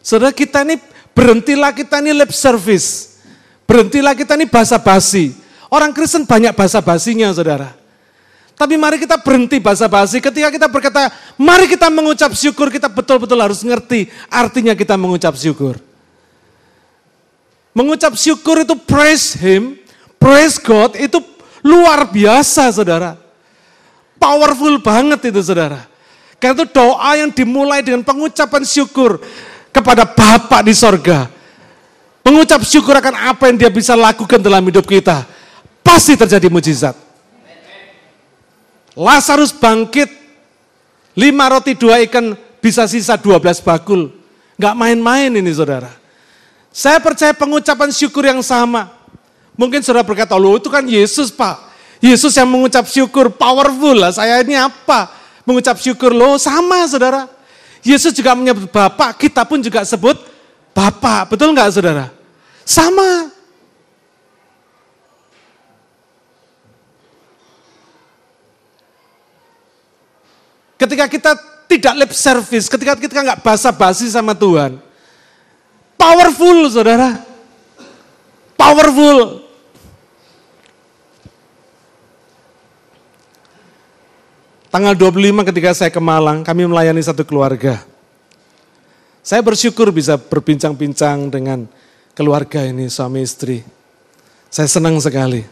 [0.00, 0.80] Saudara kita ini
[1.12, 3.07] berhentilah kita ini lip service.
[3.68, 5.36] Berhentilah kita ini basa-basi.
[5.68, 7.76] Orang Kristen banyak basa-basinya saudara.
[8.56, 13.60] Tapi mari kita berhenti basa-basi ketika kita berkata, mari kita mengucap syukur, kita betul-betul harus
[13.62, 15.78] ngerti artinya kita mengucap syukur.
[17.70, 19.78] Mengucap syukur itu praise him,
[20.18, 21.22] praise God itu
[21.62, 23.14] luar biasa saudara.
[24.18, 25.86] Powerful banget itu saudara.
[26.42, 29.22] Karena itu doa yang dimulai dengan pengucapan syukur
[29.70, 31.37] kepada Bapa di sorga.
[32.28, 35.24] Mengucap syukur akan apa yang dia bisa lakukan dalam hidup kita.
[35.80, 36.92] Pasti terjadi mujizat.
[38.92, 40.12] Lazarus bangkit,
[41.16, 44.12] lima roti dua ikan bisa sisa dua belas bakul.
[44.60, 45.88] Gak main-main ini saudara.
[46.68, 48.92] Saya percaya pengucapan syukur yang sama.
[49.56, 51.64] Mungkin saudara berkata, loh itu kan Yesus pak.
[52.04, 54.12] Yesus yang mengucap syukur, powerful lah.
[54.12, 55.08] Saya ini apa?
[55.48, 57.24] Mengucap syukur, loh sama saudara.
[57.80, 60.20] Yesus juga menyebut Bapak, kita pun juga sebut
[60.76, 61.32] Bapak.
[61.32, 62.17] Betul nggak saudara?
[62.68, 63.32] Sama.
[70.76, 71.32] Ketika kita
[71.64, 74.78] tidak lip service, ketika kita nggak basa-basi sama Tuhan,
[75.98, 77.24] Powerful saudara.
[84.68, 87.82] Tanggal 25 ketika saya ke Malang, kami melayani satu keluarga.
[89.24, 91.66] Saya bersyukur bisa berbincang-bincang dengan
[92.18, 93.62] keluarga ini, suami istri.
[94.50, 95.46] Saya senang sekali.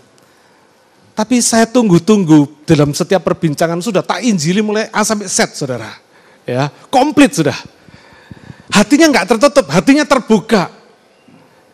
[1.15, 5.95] Tapi saya tunggu-tunggu dalam setiap perbincangan sudah tak injili mulai A sampai Z, saudara.
[6.43, 7.55] Ya, komplit sudah.
[8.67, 10.75] Hatinya nggak tertutup, hatinya terbuka.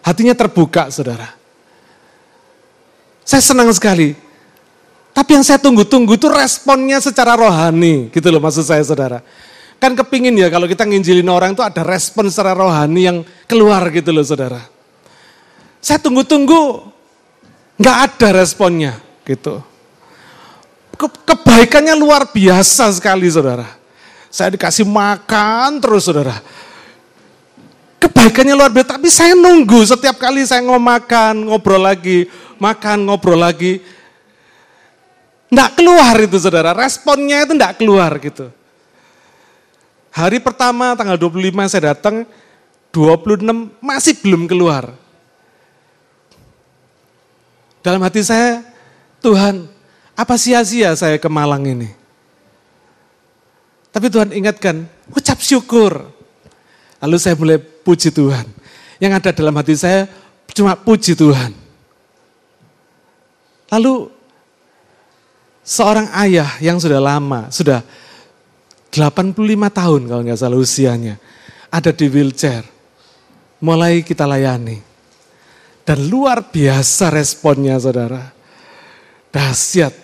[0.04, 1.32] Hatinya terbuka, saudara.
[3.24, 4.12] Saya senang sekali.
[5.16, 9.24] Tapi yang saya tunggu-tunggu itu responnya secara rohani, gitu loh maksud saya, saudara.
[9.82, 13.18] Kan kepingin ya kalau kita nginjilin orang itu ada respon secara rohani yang
[13.50, 14.62] keluar gitu loh saudara.
[15.82, 16.86] Saya tunggu-tunggu,
[17.74, 19.58] nggak ada responnya gitu.
[20.94, 23.66] Ke kebaikannya luar biasa sekali saudara.
[24.30, 26.38] Saya dikasih makan terus saudara.
[27.98, 32.30] Kebaikannya luar biasa, tapi saya nunggu setiap kali saya ngomong makan, ngobrol lagi,
[32.62, 33.82] makan, ngobrol lagi.
[35.50, 38.54] Nggak keluar itu saudara, responnya itu nggak keluar gitu.
[40.14, 42.22] Hari pertama tanggal 25 saya datang,
[42.94, 45.01] 26 masih belum keluar.
[47.82, 48.62] Dalam hati saya,
[49.18, 49.66] Tuhan,
[50.14, 51.90] apa sia-sia saya ke Malang ini?
[53.92, 56.08] Tapi Tuhan ingatkan, ucap syukur.
[57.02, 58.46] Lalu saya mulai puji Tuhan.
[59.02, 60.06] Yang ada dalam hati saya
[60.54, 61.50] cuma puji Tuhan.
[63.72, 64.08] Lalu
[65.66, 67.82] seorang ayah yang sudah lama, sudah
[68.92, 69.32] 85
[69.72, 71.16] tahun kalau nggak salah usianya.
[71.72, 72.62] Ada di wheelchair.
[73.58, 74.91] Mulai kita layani.
[75.82, 78.30] Dan luar biasa responnya saudara.
[79.34, 79.94] Dahsyat.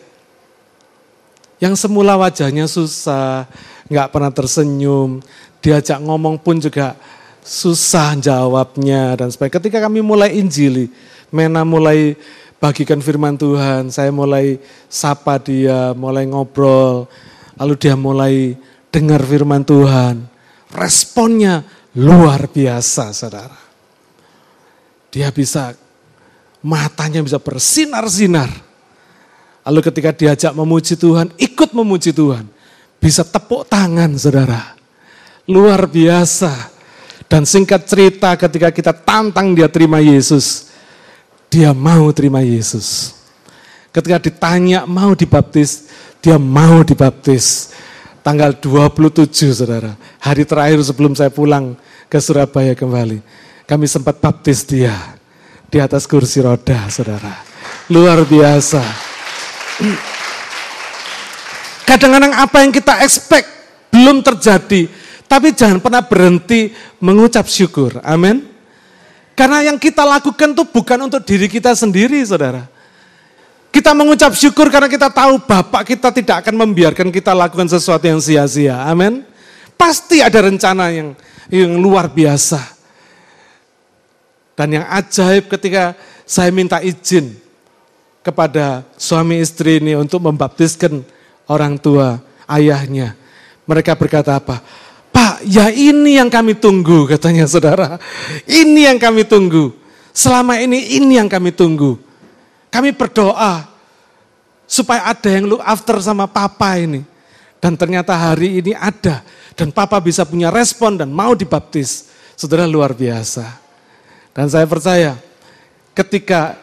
[1.58, 3.50] Yang semula wajahnya susah,
[3.90, 5.18] nggak pernah tersenyum,
[5.58, 6.94] diajak ngomong pun juga
[7.42, 9.58] susah jawabnya dan sebagainya.
[9.58, 10.86] Ketika kami mulai injili,
[11.28, 12.16] Mena mulai
[12.56, 14.58] bagikan firman Tuhan, saya mulai
[14.88, 17.04] sapa dia, mulai ngobrol,
[17.58, 18.56] lalu dia mulai
[18.88, 20.24] dengar firman Tuhan,
[20.72, 23.67] responnya luar biasa saudara.
[25.08, 25.72] Dia bisa,
[26.60, 28.50] matanya bisa bersinar-sinar.
[29.68, 32.48] Lalu ketika diajak memuji Tuhan, ikut memuji Tuhan.
[32.98, 34.76] Bisa tepuk tangan saudara.
[35.44, 36.72] Luar biasa.
[37.28, 40.72] Dan singkat cerita ketika kita tantang dia terima Yesus,
[41.52, 43.12] dia mau terima Yesus.
[43.92, 45.92] Ketika ditanya mau dibaptis,
[46.24, 47.76] dia mau dibaptis
[48.24, 49.92] tanggal 27 saudara.
[50.20, 51.76] Hari terakhir sebelum saya pulang
[52.08, 53.20] ke Surabaya kembali.
[53.68, 54.96] Kami sempat baptis dia
[55.68, 57.44] di atas kursi roda saudara.
[57.92, 58.80] Luar biasa.
[61.84, 63.48] Kadang-kadang apa yang kita expect
[63.92, 64.88] belum terjadi.
[65.28, 66.72] Tapi jangan pernah berhenti
[67.04, 68.00] mengucap syukur.
[68.00, 68.48] Amin.
[69.36, 72.78] Karena yang kita lakukan itu bukan untuk diri kita sendiri saudara
[73.68, 78.18] kita mengucap syukur karena kita tahu Bapak kita tidak akan membiarkan kita lakukan sesuatu yang
[78.18, 78.80] sia-sia.
[78.88, 79.22] Amin.
[79.78, 81.14] Pasti ada rencana yang
[81.52, 82.77] yang luar biasa.
[84.58, 85.94] Dan yang ajaib ketika
[86.26, 87.38] saya minta izin
[88.26, 91.06] kepada suami istri ini untuk membaptiskan
[91.46, 92.18] orang tua
[92.50, 93.14] ayahnya.
[93.70, 94.58] Mereka berkata apa?
[95.14, 98.02] Pak, ya ini yang kami tunggu katanya saudara.
[98.50, 99.70] Ini yang kami tunggu.
[100.10, 101.94] Selama ini ini yang kami tunggu.
[102.74, 103.62] Kami berdoa
[104.66, 107.06] supaya ada yang look after sama papa ini.
[107.62, 109.22] Dan ternyata hari ini ada.
[109.54, 112.10] Dan papa bisa punya respon dan mau dibaptis.
[112.34, 113.67] Saudara luar biasa.
[114.36, 115.18] Dan saya percaya
[115.96, 116.54] ketika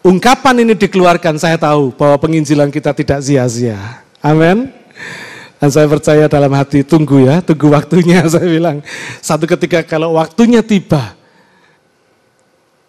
[0.00, 4.00] ungkapan ini dikeluarkan saya tahu bahwa penginjilan kita tidak sia-sia.
[4.24, 4.72] Amin.
[5.58, 8.78] Dan saya percaya dalam hati tunggu ya, tunggu waktunya saya bilang.
[9.18, 11.18] Satu ketika kalau waktunya tiba,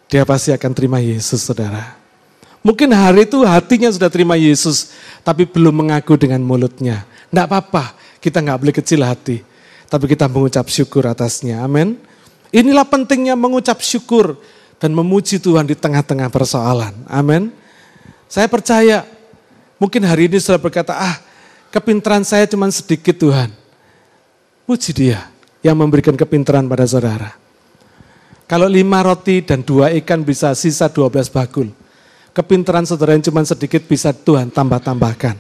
[0.06, 1.98] dia pasti akan terima Yesus saudara.
[2.62, 4.92] Mungkin hari itu hatinya sudah terima Yesus,
[5.26, 7.08] tapi belum mengaku dengan mulutnya.
[7.32, 9.42] Tidak apa-apa, kita nggak boleh kecil hati.
[9.90, 11.98] Tapi kita mengucap syukur atasnya, amin.
[12.50, 14.38] Inilah pentingnya mengucap syukur
[14.82, 17.54] dan memuji Tuhan di tengah-tengah persoalan, amin.
[18.26, 19.06] Saya percaya,
[19.78, 21.18] mungkin hari ini sudah berkata, ah
[21.70, 23.54] kepintaran saya cuma sedikit Tuhan.
[24.66, 25.30] Puji dia
[25.66, 27.34] yang memberikan kepintaran pada saudara.
[28.50, 31.70] Kalau lima roti dan dua ikan bisa sisa dua belas bakul.
[32.34, 35.38] Kepintaran saudara yang cuma sedikit bisa Tuhan tambah-tambahkan.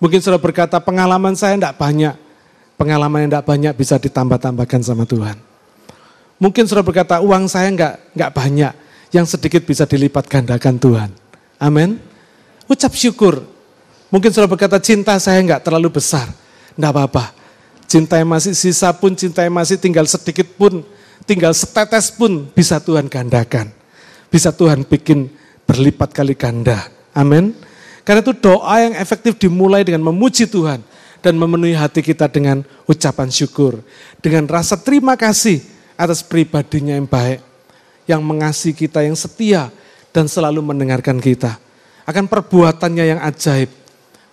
[0.00, 2.16] Mungkin saudara berkata pengalaman saya tidak banyak.
[2.80, 5.53] Pengalaman yang tidak banyak bisa ditambah-tambahkan sama Tuhan.
[6.38, 8.72] Mungkin saudara berkata uang saya enggak, enggak banyak.
[9.14, 11.10] Yang sedikit bisa dilipat gandakan Tuhan.
[11.62, 12.02] Amin.
[12.66, 13.46] Ucap syukur.
[14.10, 16.26] Mungkin saudara berkata cinta saya enggak terlalu besar.
[16.74, 17.24] Enggak apa-apa.
[17.86, 20.82] Cinta yang masih sisa pun, cinta yang masih tinggal sedikit pun,
[21.28, 23.70] tinggal setetes pun bisa Tuhan gandakan.
[24.26, 25.30] Bisa Tuhan bikin
[25.62, 26.90] berlipat kali ganda.
[27.14, 27.54] Amin.
[28.02, 30.82] Karena itu doa yang efektif dimulai dengan memuji Tuhan
[31.24, 33.80] dan memenuhi hati kita dengan ucapan syukur.
[34.20, 37.40] Dengan rasa terima kasih atas pribadinya yang baik.
[38.04, 39.72] Yang mengasihi kita, yang setia,
[40.12, 41.56] dan selalu mendengarkan kita.
[42.04, 43.72] Akan perbuatannya yang ajaib,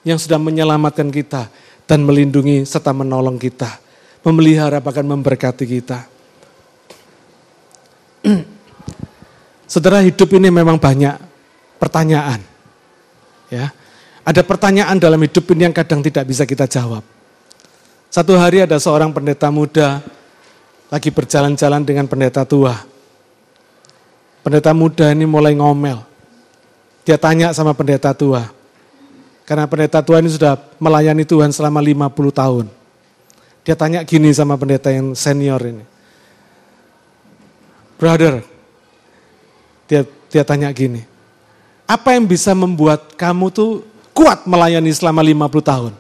[0.03, 1.47] yang sudah menyelamatkan kita,
[1.87, 3.79] dan melindungi serta menolong kita.
[4.21, 6.05] Memelihara bahkan memberkati kita.
[9.71, 11.15] Saudara hidup ini memang banyak
[11.81, 12.43] pertanyaan.
[13.49, 13.73] Ya.
[14.21, 17.01] Ada pertanyaan dalam hidup ini yang kadang tidak bisa kita jawab.
[18.11, 20.03] Satu hari ada seorang pendeta muda
[20.91, 22.75] lagi berjalan-jalan dengan pendeta tua.
[24.43, 26.03] Pendeta muda ini mulai ngomel.
[27.07, 28.51] Dia tanya sama pendeta tua.
[29.47, 32.65] Karena pendeta tua ini sudah melayani Tuhan selama 50 tahun.
[33.63, 35.85] Dia tanya gini sama pendeta yang senior ini.
[37.95, 38.43] Brother,
[39.87, 41.05] dia, dia tanya gini.
[41.85, 45.93] Apa yang bisa membuat kamu tuh kuat melayani selama 50 tahun.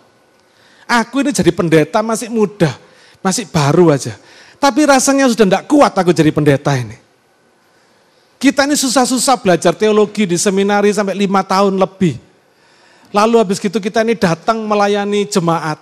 [0.89, 2.75] Aku ini jadi pendeta masih muda,
[3.23, 4.17] masih baru aja.
[4.61, 6.93] Tapi rasanya sudah tidak kuat aku jadi pendeta ini.
[8.37, 12.21] Kita ini susah-susah belajar teologi di seminari sampai lima tahun lebih.
[13.09, 15.81] Lalu habis gitu kita ini datang melayani jemaat.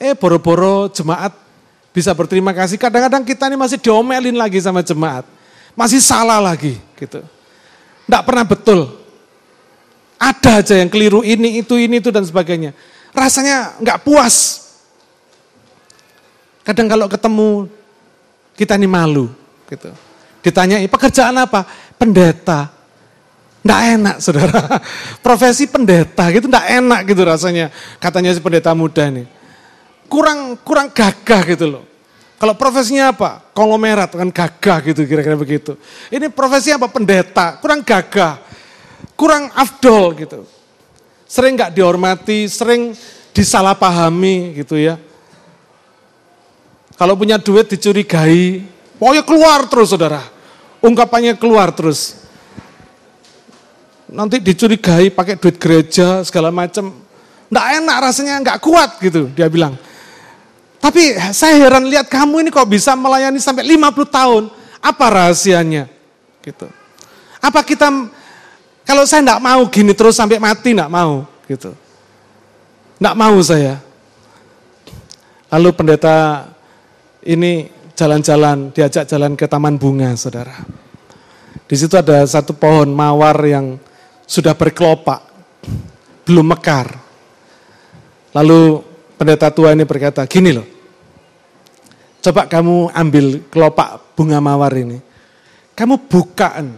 [0.00, 1.36] Eh boro-boro jemaat
[1.92, 2.80] bisa berterima kasih.
[2.80, 5.28] Kadang-kadang kita ini masih diomelin lagi sama jemaat.
[5.76, 7.20] Masih salah lagi gitu.
[8.08, 8.88] Tidak pernah betul.
[10.16, 12.72] Ada aja yang keliru ini, itu, ini, itu dan sebagainya.
[13.12, 14.61] Rasanya nggak puas.
[16.62, 17.66] Kadang kalau ketemu
[18.54, 19.30] kita ini malu
[19.66, 19.90] gitu.
[20.42, 21.66] Ditanyai pekerjaan apa?
[21.98, 22.70] Pendeta.
[23.62, 24.60] Nggak enak saudara.
[25.24, 27.70] Profesi pendeta gitu nggak enak gitu rasanya.
[28.02, 29.26] Katanya si pendeta muda ini.
[30.10, 31.84] Kurang kurang gagah gitu loh.
[32.42, 33.38] Kalau profesinya apa?
[33.54, 35.78] Konglomerat kan gagah gitu kira-kira begitu.
[36.10, 36.90] Ini profesi apa?
[36.90, 37.62] Pendeta.
[37.62, 38.52] Kurang gagah
[39.22, 40.42] kurang afdol gitu.
[41.30, 42.90] Sering nggak dihormati, sering
[43.30, 44.98] disalahpahami gitu ya.
[47.02, 48.62] Kalau punya duit dicurigai,
[48.94, 50.22] pokoknya keluar terus saudara.
[50.78, 52.22] Ungkapannya keluar terus.
[54.06, 56.94] Nanti dicurigai pakai duit gereja segala macam.
[57.50, 59.74] Nggak enak rasanya, nggak kuat gitu dia bilang.
[60.78, 64.42] Tapi saya heran lihat kamu ini kok bisa melayani sampai 50 tahun.
[64.78, 65.90] Apa rahasianya?
[66.38, 66.70] Gitu.
[67.42, 67.90] Apa kita
[68.86, 71.26] kalau saya tidak mau gini terus sampai mati, tidak mau.
[71.50, 71.74] gitu.
[72.94, 73.82] Tidak mau saya.
[75.50, 76.46] Lalu pendeta
[77.22, 80.58] ini jalan-jalan, diajak jalan ke taman bunga, saudara.
[81.64, 83.78] Di situ ada satu pohon mawar yang
[84.26, 85.22] sudah berkelopak,
[86.26, 86.98] belum mekar.
[88.34, 88.82] Lalu
[89.16, 90.66] pendeta tua ini berkata, gini loh,
[92.20, 94.98] coba kamu ambil kelopak bunga mawar ini,
[95.78, 96.76] kamu bukaan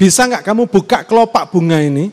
[0.00, 2.08] bisa nggak kamu buka kelopak bunga ini?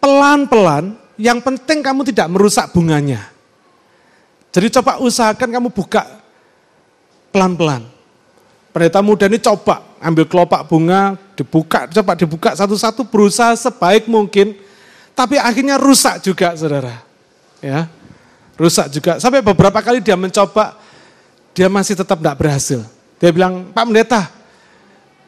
[0.00, 3.32] Pelan-pelan, yang penting kamu tidak merusak bunganya.
[4.52, 6.19] Jadi coba usahakan kamu buka
[7.30, 7.86] pelan-pelan.
[8.70, 14.54] Pendeta muda ini coba ambil kelopak bunga, dibuka, coba dibuka satu-satu, berusaha sebaik mungkin,
[15.12, 17.02] tapi akhirnya rusak juga, saudara.
[17.60, 17.90] Ya,
[18.54, 19.18] rusak juga.
[19.18, 20.78] Sampai beberapa kali dia mencoba,
[21.52, 22.80] dia masih tetap tidak berhasil.
[23.20, 24.22] Dia bilang, Pak Pendeta,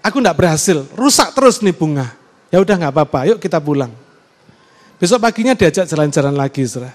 [0.00, 2.14] aku enggak berhasil, rusak terus nih bunga.
[2.48, 3.92] Ya udah nggak apa-apa, yuk kita pulang.
[5.02, 6.94] Besok paginya diajak jalan-jalan lagi, saudara.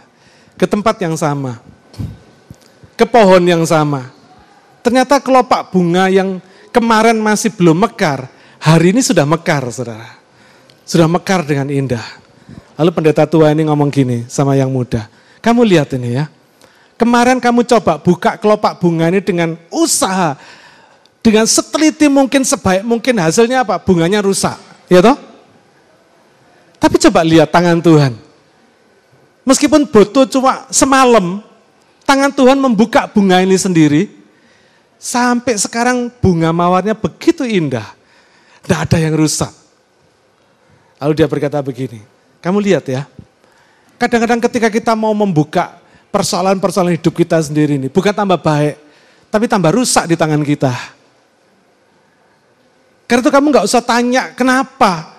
[0.58, 1.60] Ke tempat yang sama.
[2.98, 4.17] Ke pohon yang sama.
[4.82, 6.40] Ternyata kelopak bunga yang
[6.72, 8.30] kemarin masih belum mekar,
[8.62, 10.18] hari ini sudah mekar, saudara.
[10.88, 12.04] Sudah mekar dengan indah.
[12.80, 15.10] Lalu pendeta tua ini ngomong gini sama yang muda.
[15.44, 16.26] Kamu lihat ini ya.
[16.98, 20.34] Kemarin kamu coba buka kelopak bunga ini dengan usaha
[21.28, 23.76] dengan seteliti mungkin sebaik mungkin hasilnya apa?
[23.84, 24.56] Bunganya rusak.
[24.88, 25.20] Ya toh?
[26.80, 28.16] Tapi coba lihat tangan Tuhan.
[29.44, 31.44] Meskipun butuh cuma semalam,
[32.08, 34.08] tangan Tuhan membuka bunga ini sendiri.
[34.98, 37.86] Sampai sekarang bunga mawarnya begitu indah.
[38.66, 39.54] Tidak ada yang rusak.
[40.98, 42.02] Lalu dia berkata begini,
[42.42, 43.06] kamu lihat ya,
[44.02, 45.78] kadang-kadang ketika kita mau membuka
[46.10, 48.76] persoalan-persoalan hidup kita sendiri ini, bukan tambah baik,
[49.30, 50.74] tapi tambah rusak di tangan kita.
[53.06, 55.16] Karena itu kamu nggak usah tanya kenapa.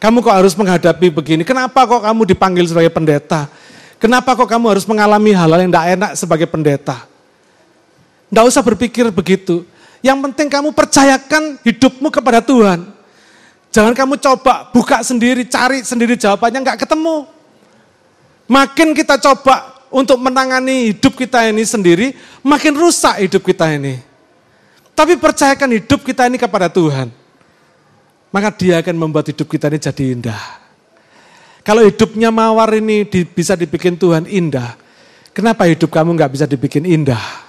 [0.00, 1.42] Kamu kok harus menghadapi begini?
[1.44, 3.48] Kenapa kok kamu dipanggil sebagai pendeta?
[3.96, 7.08] Kenapa kok kamu harus mengalami hal-hal yang tidak enak sebagai pendeta?
[8.30, 9.62] Tidak usah berpikir begitu.
[10.02, 12.86] Yang penting kamu percayakan hidupmu kepada Tuhan.
[13.70, 17.28] Jangan kamu coba buka sendiri, cari sendiri jawabannya, nggak ketemu.
[18.46, 24.00] Makin kita coba untuk menangani hidup kita ini sendiri, makin rusak hidup kita ini.
[24.96, 27.12] Tapi percayakan hidup kita ini kepada Tuhan.
[28.32, 30.42] Maka dia akan membuat hidup kita ini jadi indah.
[31.66, 34.78] Kalau hidupnya mawar ini bisa dibikin Tuhan indah,
[35.36, 37.45] kenapa hidup kamu nggak bisa dibikin indah?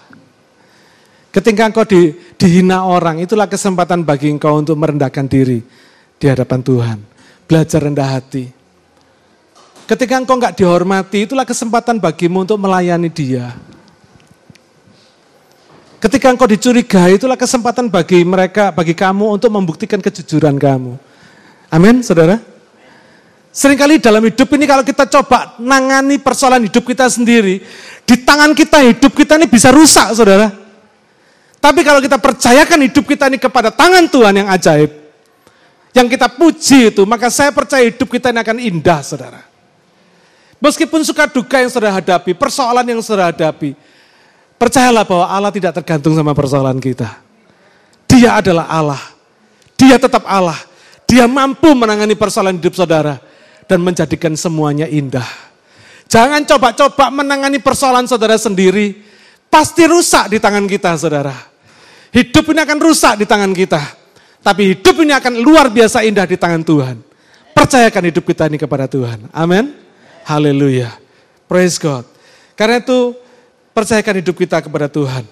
[1.38, 5.62] Ketika engkau di, dihina orang, itulah kesempatan bagi engkau untuk merendahkan diri
[6.18, 6.98] di hadapan Tuhan.
[7.46, 8.50] Belajar rendah hati.
[9.86, 13.54] Ketika engkau nggak dihormati, itulah kesempatan bagimu untuk melayani dia.
[16.02, 20.98] Ketika engkau dicurigai, itulah kesempatan bagi mereka, bagi kamu untuk membuktikan kejujuran kamu.
[21.70, 22.42] Amin, saudara?
[23.54, 27.62] Seringkali dalam hidup ini kalau kita coba nangani persoalan hidup kita sendiri,
[28.10, 30.67] di tangan kita hidup kita ini bisa rusak, saudara.
[31.58, 34.92] Tapi kalau kita percayakan hidup kita ini kepada tangan Tuhan yang ajaib,
[35.98, 39.42] yang kita puji itu, maka saya percaya hidup kita ini akan indah, saudara.
[40.58, 43.74] Meskipun suka duka yang saudara hadapi, persoalan yang saudara hadapi,
[44.58, 47.18] percayalah bahwa Allah tidak tergantung sama persoalan kita.
[48.10, 49.02] Dia adalah Allah.
[49.78, 50.58] Dia tetap Allah.
[51.06, 53.22] Dia mampu menangani persoalan hidup saudara
[53.70, 55.28] dan menjadikan semuanya indah.
[56.08, 59.07] Jangan coba-coba menangani persoalan saudara sendiri.
[59.48, 61.34] Pasti rusak di tangan kita, saudara.
[62.12, 63.82] Hidup ini akan rusak di tangan kita.
[64.44, 66.96] Tapi hidup ini akan luar biasa indah di tangan Tuhan.
[67.52, 69.28] Percayakan hidup kita ini kepada Tuhan.
[69.34, 69.74] Amin.
[70.24, 70.94] Haleluya.
[71.50, 72.06] Praise God.
[72.56, 73.16] Karena itu
[73.76, 75.26] percayakan hidup kita kepada Tuhan.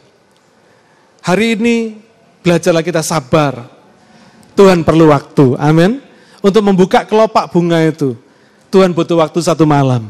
[1.26, 1.98] Hari ini
[2.46, 3.76] belajarlah kita sabar
[4.56, 6.00] Tuhan perlu waktu, amin.
[6.40, 8.16] Untuk membuka kelopak bunga itu,
[8.72, 10.08] Tuhan butuh waktu satu malam.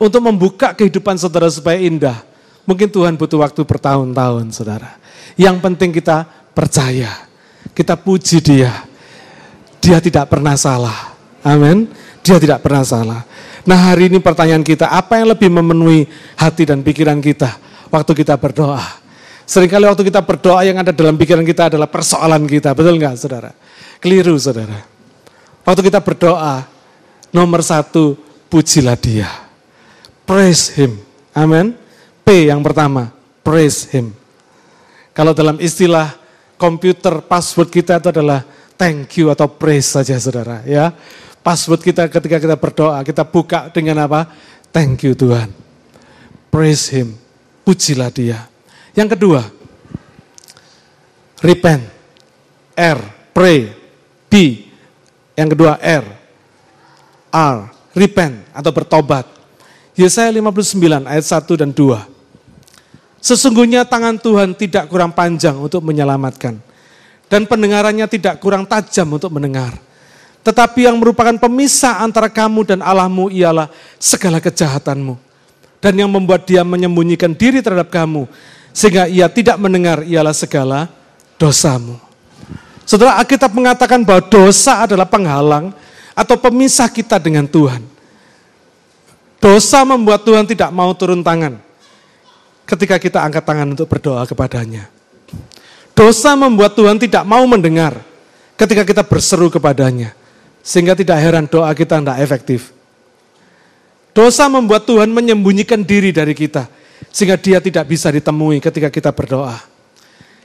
[0.00, 2.24] Untuk membuka kehidupan saudara supaya indah,
[2.66, 4.98] mungkin Tuhan butuh waktu bertahun-tahun saudara.
[5.38, 7.24] Yang penting kita percaya,
[7.72, 8.84] kita puji dia.
[9.80, 11.14] Dia tidak pernah salah,
[11.46, 11.86] amin.
[12.26, 13.22] Dia tidak pernah salah.
[13.62, 17.54] Nah hari ini pertanyaan kita, apa yang lebih memenuhi hati dan pikiran kita
[17.90, 18.82] waktu kita berdoa?
[19.46, 23.54] Seringkali waktu kita berdoa yang ada dalam pikiran kita adalah persoalan kita, betul nggak saudara?
[24.02, 24.82] Keliru saudara.
[25.62, 26.66] Waktu kita berdoa,
[27.30, 28.18] nomor satu,
[28.50, 29.30] pujilah dia.
[30.26, 30.98] Praise him.
[31.30, 31.85] Amin.
[32.26, 33.14] P yang pertama,
[33.46, 34.10] praise him.
[35.14, 36.18] Kalau dalam istilah
[36.58, 38.42] komputer, password kita itu adalah
[38.74, 40.66] thank you atau praise saja saudara.
[40.66, 40.90] ya.
[41.46, 44.26] Password kita ketika kita berdoa, kita buka dengan apa?
[44.74, 45.54] Thank you Tuhan.
[46.50, 47.14] Praise him.
[47.62, 48.50] Pujilah dia.
[48.98, 49.46] Yang kedua,
[51.46, 51.86] repent.
[52.74, 52.98] R,
[53.30, 53.70] pray.
[54.26, 54.66] B,
[55.38, 56.04] yang kedua R.
[57.30, 57.58] R,
[57.94, 59.30] repent atau bertobat.
[59.94, 62.15] Yesaya 59 ayat 1 dan 2.
[63.26, 66.62] Sesungguhnya tangan Tuhan tidak kurang panjang untuk menyelamatkan.
[67.26, 69.74] Dan pendengarannya tidak kurang tajam untuk mendengar.
[70.46, 73.66] Tetapi yang merupakan pemisah antara kamu dan Allahmu ialah
[73.98, 75.18] segala kejahatanmu.
[75.82, 78.30] Dan yang membuat dia menyembunyikan diri terhadap kamu
[78.70, 80.86] sehingga ia tidak mendengar ialah segala
[81.34, 81.98] dosamu.
[82.86, 85.74] Setelah Alkitab mengatakan bahwa dosa adalah penghalang
[86.14, 87.82] atau pemisah kita dengan Tuhan.
[89.42, 91.65] Dosa membuat Tuhan tidak mau turun tangan
[92.66, 94.90] ketika kita angkat tangan untuk berdoa kepadanya.
[95.96, 97.96] Dosa membuat Tuhan tidak mau mendengar
[98.60, 100.12] ketika kita berseru kepadanya.
[100.66, 102.74] Sehingga tidak heran doa kita tidak efektif.
[104.10, 106.66] Dosa membuat Tuhan menyembunyikan diri dari kita
[107.14, 109.56] sehingga dia tidak bisa ditemui ketika kita berdoa.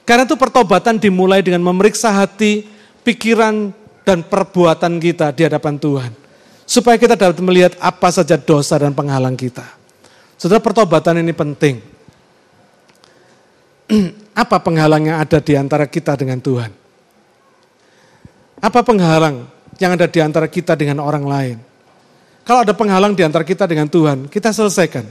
[0.06, 2.68] Karena itu pertobatan dimulai dengan memeriksa hati,
[3.02, 3.74] pikiran,
[4.08, 6.12] dan perbuatan kita di hadapan Tuhan.
[6.68, 9.66] Supaya kita dapat melihat apa saja dosa dan penghalang kita.
[10.40, 11.91] Saudara pertobatan ini penting.
[14.42, 16.72] apa penghalang yang ada di antara kita dengan Tuhan?
[18.62, 19.50] Apa penghalang
[19.82, 21.58] yang ada di antara kita dengan orang lain?
[22.46, 25.06] Kalau ada penghalang di antara kita dengan Tuhan, kita selesaikan.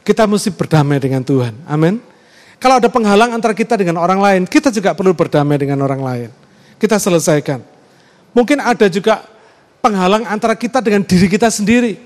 [0.00, 1.54] Kita mesti berdamai dengan Tuhan.
[1.68, 2.00] Amin.
[2.60, 6.28] Kalau ada penghalang antara kita dengan orang lain, kita juga perlu berdamai dengan orang lain.
[6.80, 7.60] Kita selesaikan.
[8.36, 9.24] Mungkin ada juga
[9.80, 11.96] penghalang antara kita dengan diri kita sendiri.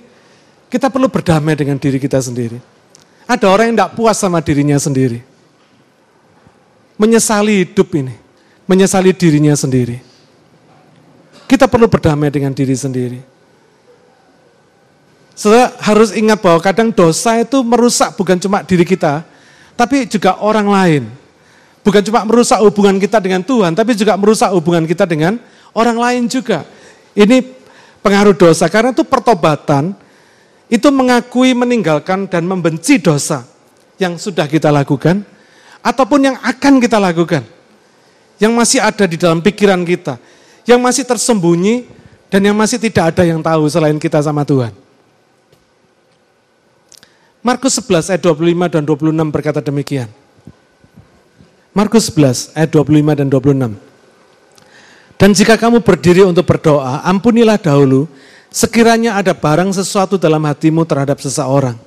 [0.70, 2.58] Kita perlu berdamai dengan diri kita sendiri.
[3.24, 5.33] Ada orang yang tidak puas sama dirinya sendiri.
[6.94, 8.14] Menyesali hidup ini.
[8.64, 10.00] Menyesali dirinya sendiri.
[11.44, 13.20] Kita perlu berdamai dengan diri sendiri.
[15.34, 19.26] Saudara harus ingat bahwa kadang dosa itu merusak bukan cuma diri kita,
[19.74, 21.02] tapi juga orang lain.
[21.82, 25.36] Bukan cuma merusak hubungan kita dengan Tuhan, tapi juga merusak hubungan kita dengan
[25.74, 26.64] orang lain juga.
[27.12, 27.44] Ini
[28.00, 29.92] pengaruh dosa, karena itu pertobatan,
[30.70, 33.44] itu mengakui, meninggalkan, dan membenci dosa
[34.00, 35.26] yang sudah kita lakukan,
[35.84, 37.44] ataupun yang akan kita lakukan.
[38.40, 40.16] Yang masih ada di dalam pikiran kita,
[40.64, 41.86] yang masih tersembunyi,
[42.32, 44.74] dan yang masih tidak ada yang tahu selain kita sama Tuhan.
[47.44, 50.08] Markus 11 ayat 25 dan 26 berkata demikian.
[51.76, 53.76] Markus 11 ayat 25 dan 26.
[55.14, 58.10] Dan jika kamu berdiri untuk berdoa, ampunilah dahulu
[58.50, 61.78] sekiranya ada barang sesuatu dalam hatimu terhadap seseorang,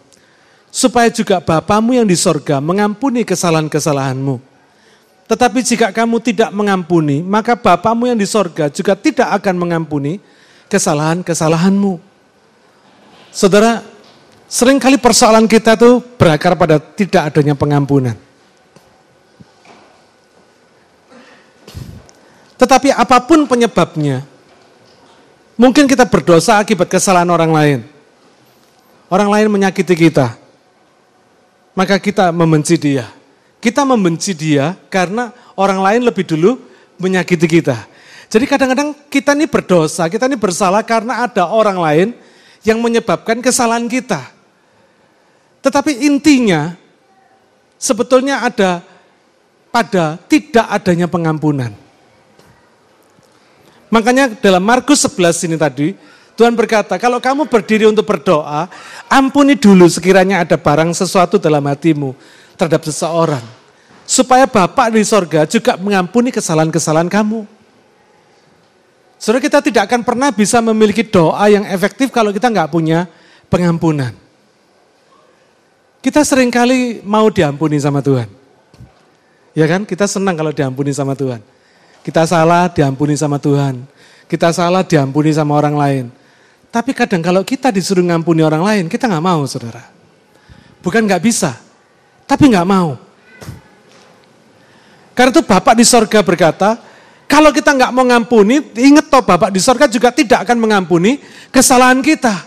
[0.77, 4.37] supaya juga Bapamu yang di sorga mengampuni kesalahan-kesalahanmu.
[5.25, 10.21] Tetapi jika kamu tidak mengampuni, maka Bapamu yang di sorga juga tidak akan mengampuni
[10.69, 11.97] kesalahan-kesalahanmu.
[13.33, 13.81] Saudara,
[14.45, 18.13] sering kali persoalan kita tuh berakar pada tidak adanya pengampunan.
[22.57, 24.25] Tetapi apa pun penyebabnya,
[25.57, 27.79] mungkin kita berdosa akibat kesalahan orang lain.
[29.09, 30.46] Orang lain menyakiti kita,
[31.77, 33.05] maka kita membenci dia.
[33.61, 36.57] Kita membenci dia karena orang lain lebih dulu
[36.97, 37.85] menyakiti kita.
[38.33, 42.07] Jadi kadang-kadang kita ini berdosa, kita ini bersalah karena ada orang lain
[42.65, 44.25] yang menyebabkan kesalahan kita.
[45.61, 46.73] Tetapi intinya
[47.77, 48.81] sebetulnya ada
[49.69, 51.71] pada tidak adanya pengampunan.
[53.93, 55.87] Makanya dalam Markus 11 ini tadi,
[56.37, 58.69] Tuhan berkata, kalau kamu berdiri untuk berdoa,
[59.09, 62.13] ampuni dulu sekiranya ada barang sesuatu dalam hatimu
[62.53, 63.41] terhadap seseorang.
[64.05, 67.49] Supaya Bapak di sorga juga mengampuni kesalahan-kesalahan kamu.
[69.17, 73.09] Saudara kita tidak akan pernah bisa memiliki doa yang efektif kalau kita nggak punya
[73.49, 74.13] pengampunan.
[76.05, 78.29] Kita sering kali mau diampuni sama Tuhan.
[79.57, 79.89] Ya kan?
[79.89, 81.41] Kita senang kalau diampuni sama Tuhan.
[82.05, 83.81] Kita salah diampuni sama Tuhan.
[84.29, 86.05] Kita salah diampuni sama orang lain.
[86.67, 89.87] Tapi kadang kalau kita disuruh ngampuni orang lain, kita nggak mau saudara.
[90.83, 91.55] Bukan nggak bisa,
[92.27, 92.99] tapi nggak mau.
[95.17, 96.77] Karena itu Bapak di sorga berkata,
[97.25, 101.99] kalau kita nggak mau ngampuni, ingat toh Bapak di sorga juga tidak akan mengampuni kesalahan
[102.05, 102.45] kita.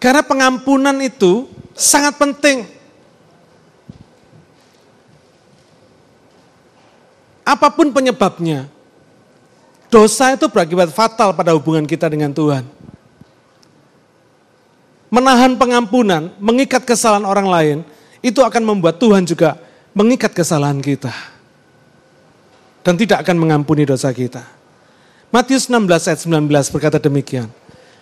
[0.00, 1.44] Karena pengampunan itu
[1.76, 2.79] sangat penting.
[7.44, 8.68] Apa pun penyebabnya,
[9.90, 12.64] dosa itu berakibat fatal pada hubungan kita dengan Tuhan.
[15.10, 17.78] Menahan pengampunan, mengikat kesalahan orang lain,
[18.22, 19.58] itu akan membuat Tuhan juga
[19.90, 21.10] mengikat kesalahan kita.
[22.80, 24.40] Dan tidak akan mengampuni dosa kita.
[25.28, 27.50] Matius 16 ayat 19 berkata demikian.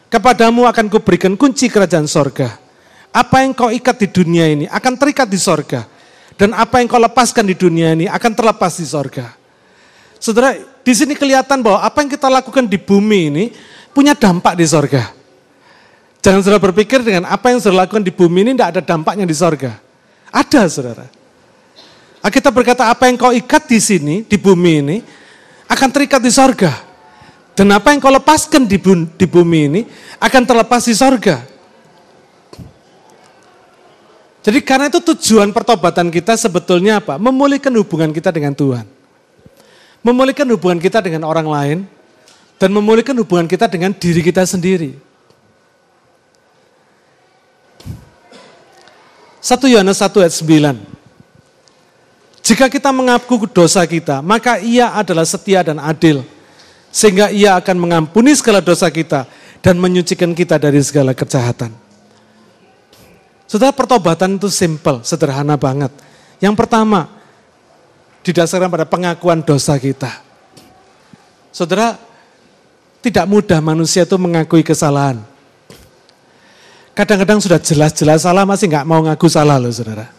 [0.09, 2.57] Kepadamu akan kuberikan kunci kerajaan sorga.
[3.13, 5.85] Apa yang kau ikat di dunia ini akan terikat di sorga.
[6.39, 9.35] Dan apa yang kau lepaskan di dunia ini akan terlepas di sorga.
[10.23, 13.45] Saudara, di sini kelihatan bahwa apa yang kita lakukan di bumi ini
[13.91, 15.11] punya dampak di sorga.
[16.23, 19.35] Jangan saudara berpikir dengan apa yang saudara lakukan di bumi ini tidak ada dampaknya di
[19.35, 19.83] sorga.
[20.31, 21.07] Ada saudara.
[22.29, 24.97] Kita berkata apa yang kau ikat di sini, di bumi ini,
[25.67, 26.71] akan terikat di sorga.
[27.59, 29.81] Dan apa yang kau lepaskan di bumi ini,
[30.23, 31.43] akan terlepas di sorga.
[34.49, 37.21] Jadi karena itu tujuan pertobatan kita sebetulnya apa?
[37.21, 38.89] Memulihkan hubungan kita dengan Tuhan.
[40.01, 41.79] Memulihkan hubungan kita dengan orang lain.
[42.57, 44.97] Dan memulihkan hubungan kita dengan diri kita sendiri.
[49.37, 50.81] Satu Yohanes 1 ayat 9.
[52.41, 56.25] Jika kita mengaku dosa kita, maka ia adalah setia dan adil.
[56.89, 59.29] Sehingga ia akan mengampuni segala dosa kita
[59.61, 61.88] dan menyucikan kita dari segala kejahatan.
[63.49, 65.89] Saudara pertobatan itu simple, sederhana banget.
[66.37, 67.09] Yang pertama,
[68.21, 70.21] didasarkan pada pengakuan dosa kita.
[71.49, 71.97] Saudara,
[73.01, 75.25] tidak mudah manusia itu mengakui kesalahan.
[76.93, 80.13] Kadang-kadang sudah jelas-jelas salah masih nggak mau ngaku salah loh saudara.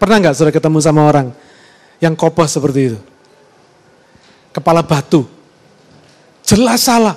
[0.00, 1.28] Pernah nggak saudara ketemu sama orang
[2.02, 2.98] yang kokoh seperti itu?
[4.50, 5.28] Kepala batu.
[6.42, 7.14] Jelas salah.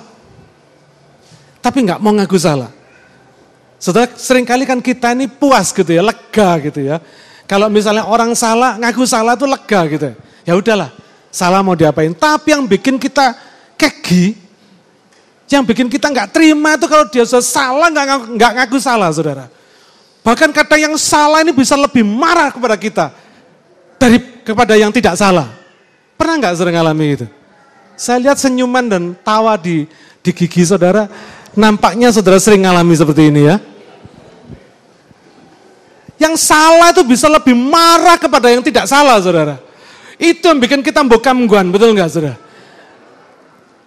[1.58, 2.75] Tapi nggak mau ngaku salah.
[3.76, 6.96] Saudara, sering kali kan kita ini puas gitu ya, lega gitu ya.
[7.44, 10.14] Kalau misalnya orang salah, ngaku salah itu lega gitu ya.
[10.46, 10.90] Ya udahlah,
[11.28, 12.10] salah mau diapain.
[12.16, 13.36] Tapi yang bikin kita
[13.76, 14.34] kegi,
[15.52, 19.46] yang bikin kita nggak terima itu kalau dia salah nggak ngaku, ngaku salah, saudara.
[20.26, 23.14] Bahkan kata yang salah ini bisa lebih marah kepada kita
[23.94, 25.52] dari kepada yang tidak salah.
[26.18, 27.26] Pernah nggak sering ngalami itu?
[27.94, 29.86] Saya lihat senyuman dan tawa di
[30.26, 31.06] di gigi saudara
[31.56, 33.56] Nampaknya saudara sering ngalami seperti ini ya.
[36.20, 39.56] Yang salah itu bisa lebih marah kepada yang tidak salah saudara.
[40.16, 42.36] Itu yang bikin kita mbokam guan, betul nggak saudara?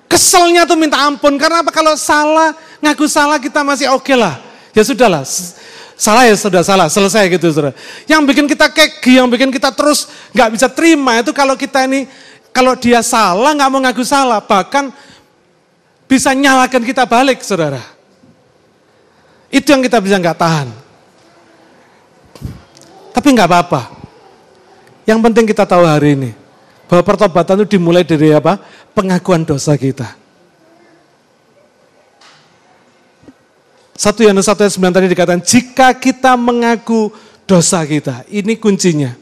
[0.09, 4.41] Keselnya tuh minta ampun, karena apa kalau salah, ngaku salah kita masih oke okay lah.
[4.73, 5.21] Ya sudahlah,
[5.93, 7.73] salah ya sudah salah, selesai gitu saudara.
[8.09, 12.09] Yang bikin kita keki, yang bikin kita terus nggak bisa terima itu kalau kita ini,
[12.49, 14.89] kalau dia salah nggak mau ngaku salah, bahkan
[16.09, 17.85] bisa nyalakan kita balik, saudara.
[19.53, 20.67] Itu yang kita bisa nggak tahan.
[23.13, 23.81] Tapi nggak apa-apa.
[25.05, 26.31] Yang penting kita tahu hari ini
[26.89, 28.57] Bahwa pertobatan itu dimulai dari apa?
[28.97, 30.17] Pengakuan dosa kita.
[33.93, 37.13] Satu Yohanes 1 ayat 9 tadi dikatakan, jika kita mengaku
[37.45, 39.13] dosa kita, ini kuncinya.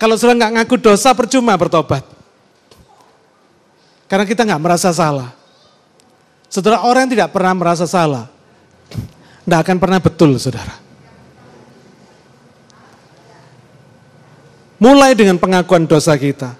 [0.00, 2.06] Kalau sudah nggak ngaku dosa, percuma bertobat.
[4.08, 5.41] Karena kita nggak merasa salah.
[6.52, 8.28] Saudara orang yang tidak pernah merasa salah,
[9.40, 10.76] tidak akan pernah betul, saudara.
[14.76, 16.52] Mulai dengan pengakuan dosa kita.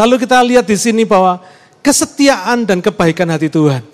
[0.00, 1.44] Lalu kita lihat di sini bahwa
[1.84, 3.84] kesetiaan dan kebaikan hati Tuhan.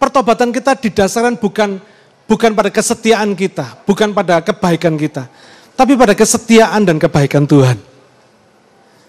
[0.00, 1.76] Pertobatan kita didasarkan bukan
[2.24, 5.28] bukan pada kesetiaan kita, bukan pada kebaikan kita,
[5.76, 7.76] tapi pada kesetiaan dan kebaikan Tuhan.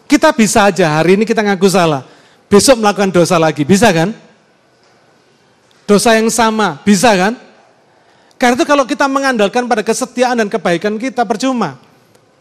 [0.04, 2.04] Kita bisa aja hari ini kita ngaku salah,
[2.52, 4.26] besok melakukan dosa lagi, bisa kan?
[5.86, 7.34] Dosa yang sama, bisa kan?
[8.36, 11.78] Karena itu kalau kita mengandalkan pada kesetiaan dan kebaikan kita percuma.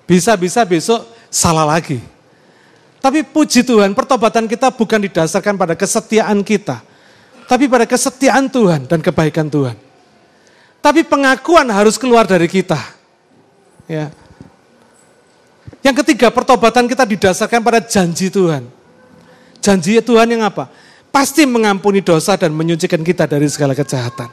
[0.09, 2.01] Bisa-bisa besok salah lagi.
[3.05, 6.81] Tapi puji Tuhan, pertobatan kita bukan didasarkan pada kesetiaan kita.
[7.45, 9.77] Tapi pada kesetiaan Tuhan dan kebaikan Tuhan.
[10.81, 12.81] Tapi pengakuan harus keluar dari kita.
[13.85, 14.09] Ya.
[15.85, 18.65] Yang ketiga, pertobatan kita didasarkan pada janji Tuhan.
[19.61, 20.73] Janji Tuhan yang apa?
[21.15, 24.27] Pasti mengampuni dosa dan menyucikan kita dari segala kejahatan.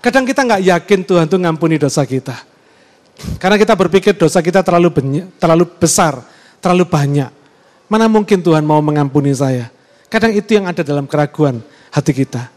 [0.00, 2.32] Kadang kita nggak yakin Tuhan tuh ngampuni dosa kita.
[3.36, 6.24] Karena kita berpikir dosa kita terlalu banyak, terlalu besar,
[6.56, 7.28] terlalu banyak.
[7.84, 9.68] Mana mungkin Tuhan mau mengampuni saya?
[10.08, 11.60] Kadang itu yang ada dalam keraguan
[11.92, 12.48] hati kita.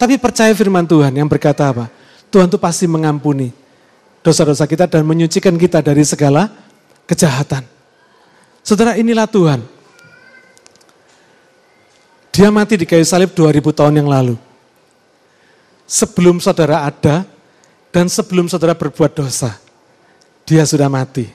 [0.00, 1.92] Tapi percaya firman Tuhan yang berkata apa?
[2.32, 3.52] Tuhan tuh pasti mengampuni
[4.24, 6.48] dosa-dosa kita dan menyucikan kita dari segala
[7.04, 7.68] kejahatan.
[8.64, 9.60] Saudara inilah Tuhan
[12.38, 14.38] dia mati di kayu salib 2000 tahun yang lalu.
[15.90, 17.26] Sebelum saudara ada
[17.90, 19.58] dan sebelum saudara berbuat dosa,
[20.46, 21.26] dia sudah mati.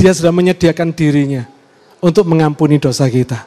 [0.00, 1.44] Dia sudah menyediakan dirinya
[2.00, 3.44] untuk mengampuni dosa kita.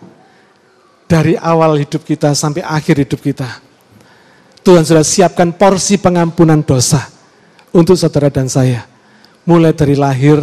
[1.10, 3.58] Dari awal hidup kita sampai akhir hidup kita.
[4.62, 7.10] Tuhan sudah siapkan porsi pengampunan dosa
[7.74, 8.86] untuk saudara dan saya.
[9.50, 10.38] Mulai dari lahir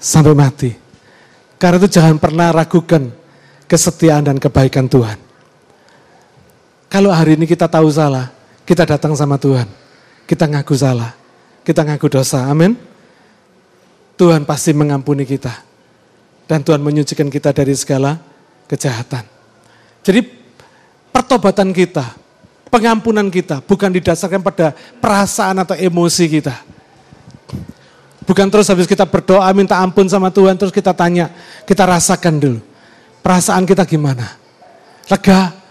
[0.00, 0.72] sampai mati.
[1.60, 3.12] Karena itu jangan pernah ragukan
[3.68, 5.25] kesetiaan dan kebaikan Tuhan.
[6.96, 8.32] Kalau hari ini kita tahu salah,
[8.64, 9.68] kita datang sama Tuhan.
[10.24, 11.12] Kita ngaku salah,
[11.60, 12.48] kita ngaku dosa.
[12.48, 12.72] Amin.
[14.16, 15.52] Tuhan pasti mengampuni kita.
[16.48, 18.16] Dan Tuhan menyucikan kita dari segala
[18.64, 19.28] kejahatan.
[20.08, 20.24] Jadi
[21.12, 22.16] pertobatan kita,
[22.72, 26.64] pengampunan kita bukan didasarkan pada perasaan atau emosi kita.
[28.24, 31.28] Bukan terus habis kita berdoa minta ampun sama Tuhan terus kita tanya,
[31.68, 32.60] kita rasakan dulu.
[33.20, 34.40] Perasaan kita gimana?
[35.12, 35.65] Lega,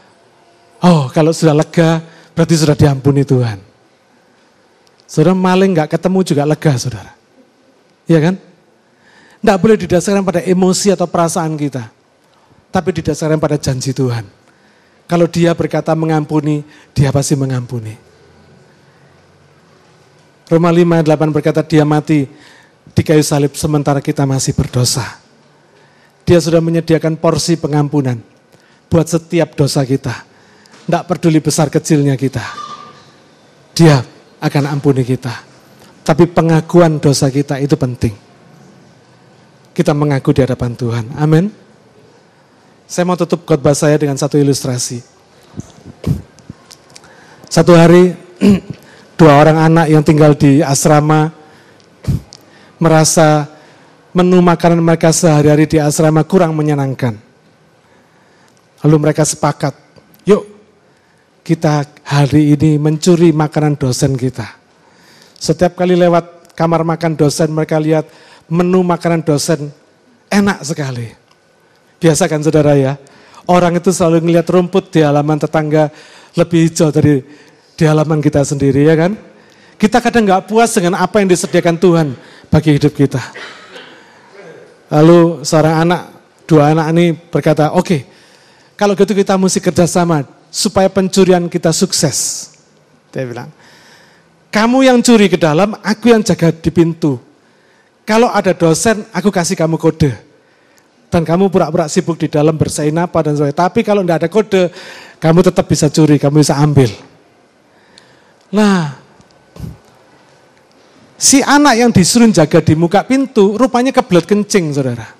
[0.86, 1.97] Oh, kalau sudah lega,
[2.38, 3.57] berarti sudah diampuni Tuhan.
[5.09, 7.17] Saudara maling nggak ketemu juga lega, saudara.
[8.05, 8.36] Iya kan?
[9.41, 11.89] Tidak boleh didasarkan pada emosi atau perasaan kita.
[12.69, 14.29] Tapi didasarkan pada janji Tuhan.
[15.09, 16.61] Kalau dia berkata mengampuni,
[16.93, 17.97] dia pasti mengampuni.
[20.45, 22.29] Roma 5 8 berkata dia mati
[22.93, 25.17] di kayu salib sementara kita masih berdosa.
[26.29, 28.21] Dia sudah menyediakan porsi pengampunan
[28.86, 30.34] buat setiap dosa kita
[30.86, 32.45] tidak peduli besar kecilnya kita.
[33.73, 34.05] Dia
[34.38, 35.33] akan ampuni kita.
[36.05, 38.13] Tapi pengakuan dosa kita itu penting.
[39.73, 41.05] Kita mengaku di hadapan Tuhan.
[41.17, 41.49] Amin.
[42.86, 45.01] Saya mau tutup khotbah saya dengan satu ilustrasi.
[47.49, 48.13] Satu hari
[49.19, 51.33] dua orang anak yang tinggal di asrama
[52.77, 53.49] merasa
[54.13, 57.17] menu makanan mereka sehari-hari di asrama kurang menyenangkan.
[58.86, 59.73] Lalu mereka sepakat,
[60.29, 60.55] yuk
[61.45, 64.49] kita hari ini mencuri makanan dosen kita.
[65.37, 68.09] Setiap kali lewat kamar makan dosen mereka lihat
[68.49, 69.69] menu makanan dosen
[70.33, 71.13] enak sekali.
[72.01, 72.97] Biasa kan saudara ya,
[73.45, 75.93] orang itu selalu ngelihat rumput di halaman tetangga
[76.33, 77.21] lebih hijau dari
[77.77, 79.13] di halaman kita sendiri ya kan.
[79.77, 82.07] Kita kadang nggak puas dengan apa yang disediakan Tuhan
[82.49, 83.21] bagi hidup kita.
[84.89, 86.01] Lalu seorang anak,
[86.49, 88.01] dua anak ini berkata, oke, okay,
[88.73, 90.23] kalau gitu kita mesti kerjasama
[90.56, 92.47] supaya pencurian kita sukses.
[93.12, 93.51] Dia bilang,
[94.47, 97.20] kamu yang curi ke dalam, aku yang jaga di pintu.
[98.08, 100.16] Kalau ada dosen, aku kasih kamu kode.
[101.12, 103.60] Dan kamu pura-pura sibuk di dalam bersain apa dan sebagainya.
[103.68, 104.64] Tapi kalau tidak ada kode,
[105.20, 106.88] kamu tetap bisa curi, kamu bisa ambil.
[108.56, 108.95] Nah,
[111.20, 115.12] si anak yang disuruh jaga di muka pintu, rupanya kebelet kencing, saudara.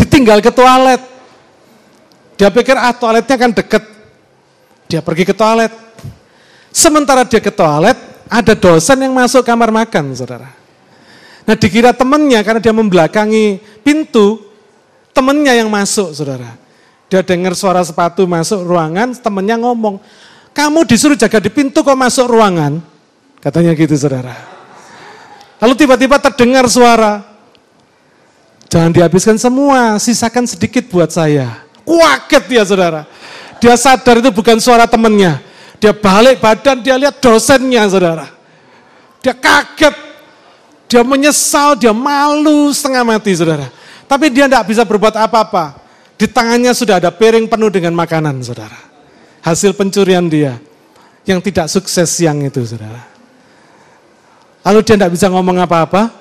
[0.00, 1.17] Ditinggal ke toilet.
[2.38, 3.82] Dia pikir ah toiletnya kan deket.
[4.86, 5.74] Dia pergi ke toilet.
[6.70, 7.98] Sementara dia ke toilet,
[8.30, 10.54] ada dosen yang masuk kamar makan, saudara.
[11.42, 14.38] Nah dikira temannya karena dia membelakangi pintu,
[15.10, 16.54] temennya yang masuk, saudara.
[17.10, 19.98] Dia dengar suara sepatu masuk ruangan, temennya ngomong,
[20.54, 22.78] kamu disuruh jaga di pintu kok masuk ruangan?
[23.42, 24.36] Katanya gitu, saudara.
[25.58, 27.24] Lalu tiba-tiba terdengar suara,
[28.70, 31.67] jangan dihabiskan semua, sisakan sedikit buat saya.
[31.88, 33.08] Kuaget dia, saudara.
[33.56, 35.40] Dia sadar itu bukan suara temennya.
[35.80, 38.28] Dia balik badan, dia lihat dosennya, saudara.
[39.24, 39.96] Dia kaget,
[40.84, 43.72] dia menyesal, dia malu setengah mati, saudara.
[44.04, 45.80] Tapi dia tidak bisa berbuat apa-apa.
[46.20, 48.76] Di tangannya sudah ada piring penuh dengan makanan, saudara.
[49.40, 50.60] Hasil pencurian dia.
[51.24, 53.00] Yang tidak sukses siang itu, saudara.
[54.60, 56.12] Lalu dia tidak bisa ngomong apa-apa.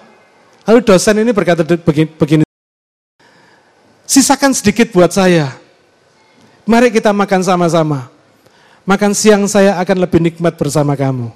[0.64, 2.47] Lalu dosen ini berkata begini,
[4.08, 5.52] sisakan sedikit buat saya.
[6.64, 8.08] Mari kita makan sama-sama.
[8.88, 11.28] Makan siang saya akan lebih nikmat bersama kamu.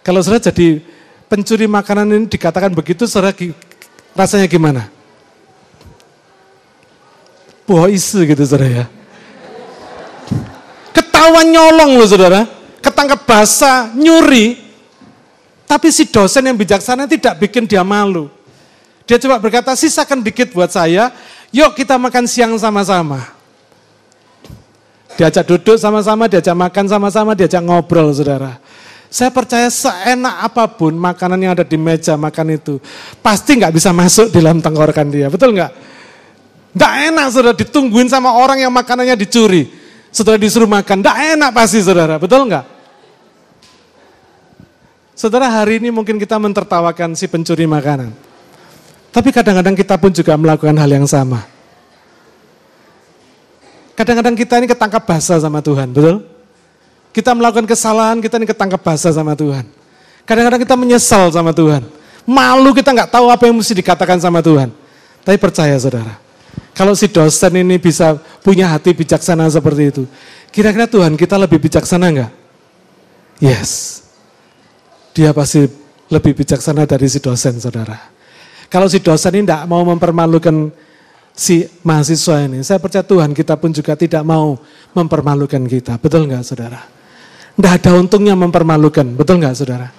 [0.00, 0.80] Kalau saudara jadi
[1.28, 3.36] pencuri makanan ini dikatakan begitu, saudara
[4.16, 4.88] rasanya gimana?
[7.70, 8.84] isu gitu saudara ya.
[10.90, 12.48] Ketahuan nyolong loh saudara,
[12.82, 14.58] ketangkap basah, nyuri.
[15.70, 18.26] Tapi si dosen yang bijaksana tidak bikin dia malu.
[19.10, 21.10] Dia coba berkata, sisakan dikit buat saya,
[21.50, 23.18] yuk kita makan siang sama-sama.
[25.18, 28.62] Diajak duduk sama-sama, diajak makan sama-sama, diajak ngobrol saudara.
[29.10, 32.78] Saya percaya seenak apa pun makanan yang ada di meja makan itu,
[33.18, 35.72] pasti nggak bisa masuk di dalam tenggorokan dia, betul nggak?
[36.78, 39.66] Nggak enak saudara ditungguin sama orang yang makanannya dicuri.
[40.14, 42.62] Setelah disuruh makan, nggak enak pasti saudara, betul nggak?
[45.18, 48.29] Saudara hari ini mungkin kita mentertawakan si pencuri makanan.
[49.10, 51.42] Tapi kadang-kadang kita pun juga melakukan hal yang sama.
[53.98, 56.24] Kadang-kadang kita ini ketangkap basah sama Tuhan, betul?
[57.10, 59.66] Kita melakukan kesalahan, kita ini ketangkap basah sama Tuhan.
[60.24, 61.82] Kadang-kadang kita menyesal sama Tuhan.
[62.22, 64.70] Malu kita nggak tahu apa yang mesti dikatakan sama Tuhan.
[65.26, 66.16] Tapi percaya saudara,
[66.72, 70.02] kalau si dosen ini bisa punya hati bijaksana seperti itu,
[70.54, 72.32] kira-kira Tuhan kita lebih bijaksana nggak?
[73.42, 74.00] Yes.
[75.12, 75.66] Dia pasti
[76.08, 78.19] lebih bijaksana dari si dosen saudara.
[78.70, 80.70] Kalau si dosen ini tidak mau mempermalukan
[81.34, 84.54] si mahasiswa ini, saya percaya Tuhan kita pun juga tidak mau
[84.94, 85.98] mempermalukan kita.
[85.98, 86.78] Betul nggak saudara?
[87.58, 89.90] Tidak ada untungnya mempermalukan, betul nggak saudara?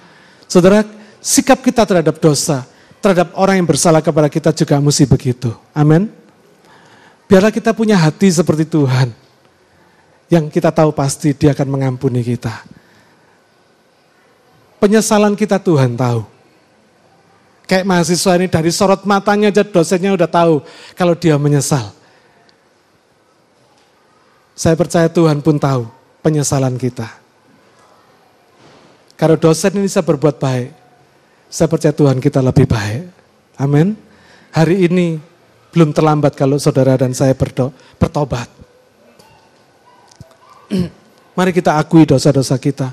[0.47, 0.87] Saudara,
[1.19, 2.63] sikap kita terhadap dosa,
[3.03, 5.51] terhadap orang yang bersalah kepada kita juga mesti begitu.
[5.75, 6.07] Amin.
[7.27, 9.11] Biarlah kita punya hati seperti Tuhan.
[10.31, 12.63] Yang kita tahu pasti dia akan mengampuni kita.
[14.79, 16.40] Penyesalan kita Tuhan tahu.
[17.71, 20.59] Kayak mahasiswa ini dari sorot matanya aja dosennya udah tahu
[20.91, 21.95] kalau dia menyesal.
[24.51, 25.87] Saya percaya Tuhan pun tahu
[26.19, 27.07] penyesalan kita.
[29.15, 30.75] Kalau dosen ini bisa berbuat baik,
[31.47, 33.07] saya percaya Tuhan kita lebih baik.
[33.55, 33.95] Amin.
[34.51, 35.15] Hari ini
[35.71, 38.51] belum terlambat kalau saudara dan saya berdo, bertobat.
[41.39, 42.91] mari kita akui dosa-dosa kita.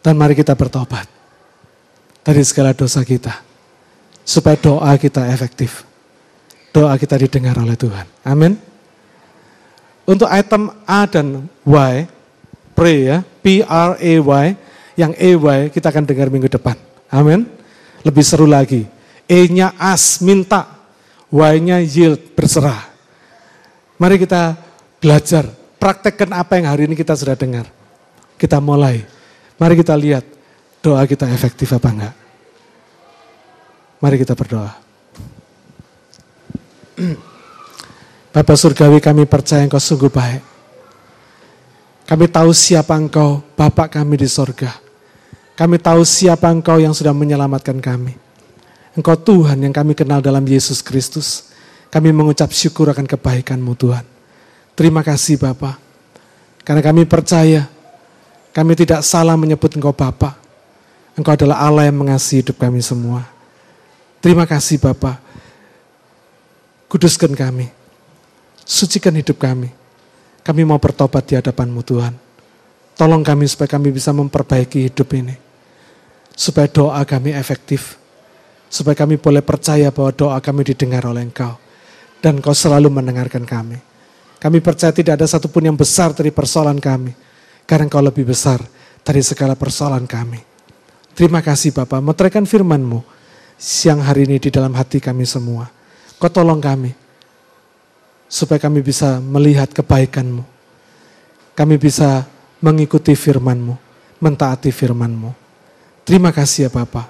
[0.00, 1.04] Dan mari kita bertobat.
[2.24, 3.45] Dari segala dosa kita.
[4.26, 5.86] Supaya doa kita efektif.
[6.74, 8.04] Doa kita didengar oleh Tuhan.
[8.26, 8.58] Amin.
[10.02, 11.94] Untuk item A dan Y,
[12.74, 14.46] pray ya, P-R-A-Y,
[14.98, 16.74] yang EY kita akan dengar minggu depan.
[17.06, 17.46] Amin.
[18.02, 18.82] Lebih seru lagi.
[19.30, 20.66] E-nya as, minta.
[21.30, 22.86] Y-nya yield, berserah.
[23.96, 24.58] Mari kita
[24.98, 25.48] belajar,
[25.78, 27.70] praktekkan apa yang hari ini kita sudah dengar.
[28.36, 29.06] Kita mulai.
[29.56, 30.24] Mari kita lihat
[30.84, 32.14] doa kita efektif apa enggak.
[33.96, 34.72] Mari kita berdoa.
[38.36, 40.44] Bapak Surgawi kami percaya Engkau sungguh baik.
[42.04, 44.76] Kami tahu siapa Engkau, Bapak kami di sorga.
[45.56, 48.12] Kami tahu siapa Engkau yang sudah menyelamatkan kami.
[48.92, 51.52] Engkau Tuhan yang kami kenal dalam Yesus Kristus.
[51.88, 54.04] Kami mengucap syukur akan kebaikan-Mu Tuhan.
[54.76, 55.80] Terima kasih Bapa.
[56.60, 57.64] Karena kami percaya,
[58.52, 60.36] kami tidak salah menyebut Engkau Bapa.
[61.16, 63.35] Engkau adalah Allah yang mengasihi hidup kami semua.
[64.20, 65.18] Terima kasih Bapa.
[66.86, 67.70] Kuduskan kami.
[68.66, 69.70] Sucikan hidup kami.
[70.42, 72.14] Kami mau bertobat di hadapan-Mu Tuhan.
[72.96, 75.46] Tolong kami supaya kami bisa memperbaiki hidup ini
[76.36, 77.96] supaya doa kami efektif,
[78.68, 81.56] supaya kami boleh percaya bahwa doa kami didengar oleh Engkau,
[82.20, 83.80] dan Engkau selalu mendengarkan kami.
[84.36, 87.16] Kami percaya tidak ada satupun yang besar dari persoalan kami,
[87.64, 88.60] karena Engkau lebih besar
[89.00, 90.44] dari segala persoalan kami.
[91.16, 93.15] Terima kasih Bapak, meteraikan firman-Mu
[93.56, 95.68] siang hari ini di dalam hati kami semua.
[96.16, 96.92] Kau tolong kami,
[98.28, 100.44] supaya kami bisa melihat kebaikan-Mu.
[101.56, 102.24] Kami bisa
[102.60, 103.74] mengikuti firman-Mu,
[104.20, 105.32] mentaati firman-Mu.
[106.06, 107.06] Terima kasih ya Bapak.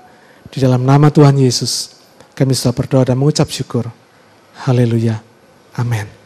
[0.51, 1.99] Di dalam nama Tuhan Yesus,
[2.33, 3.91] kami sudah berdoa dan mengucap syukur.
[4.65, 5.21] Haleluya.
[5.77, 6.26] Amin.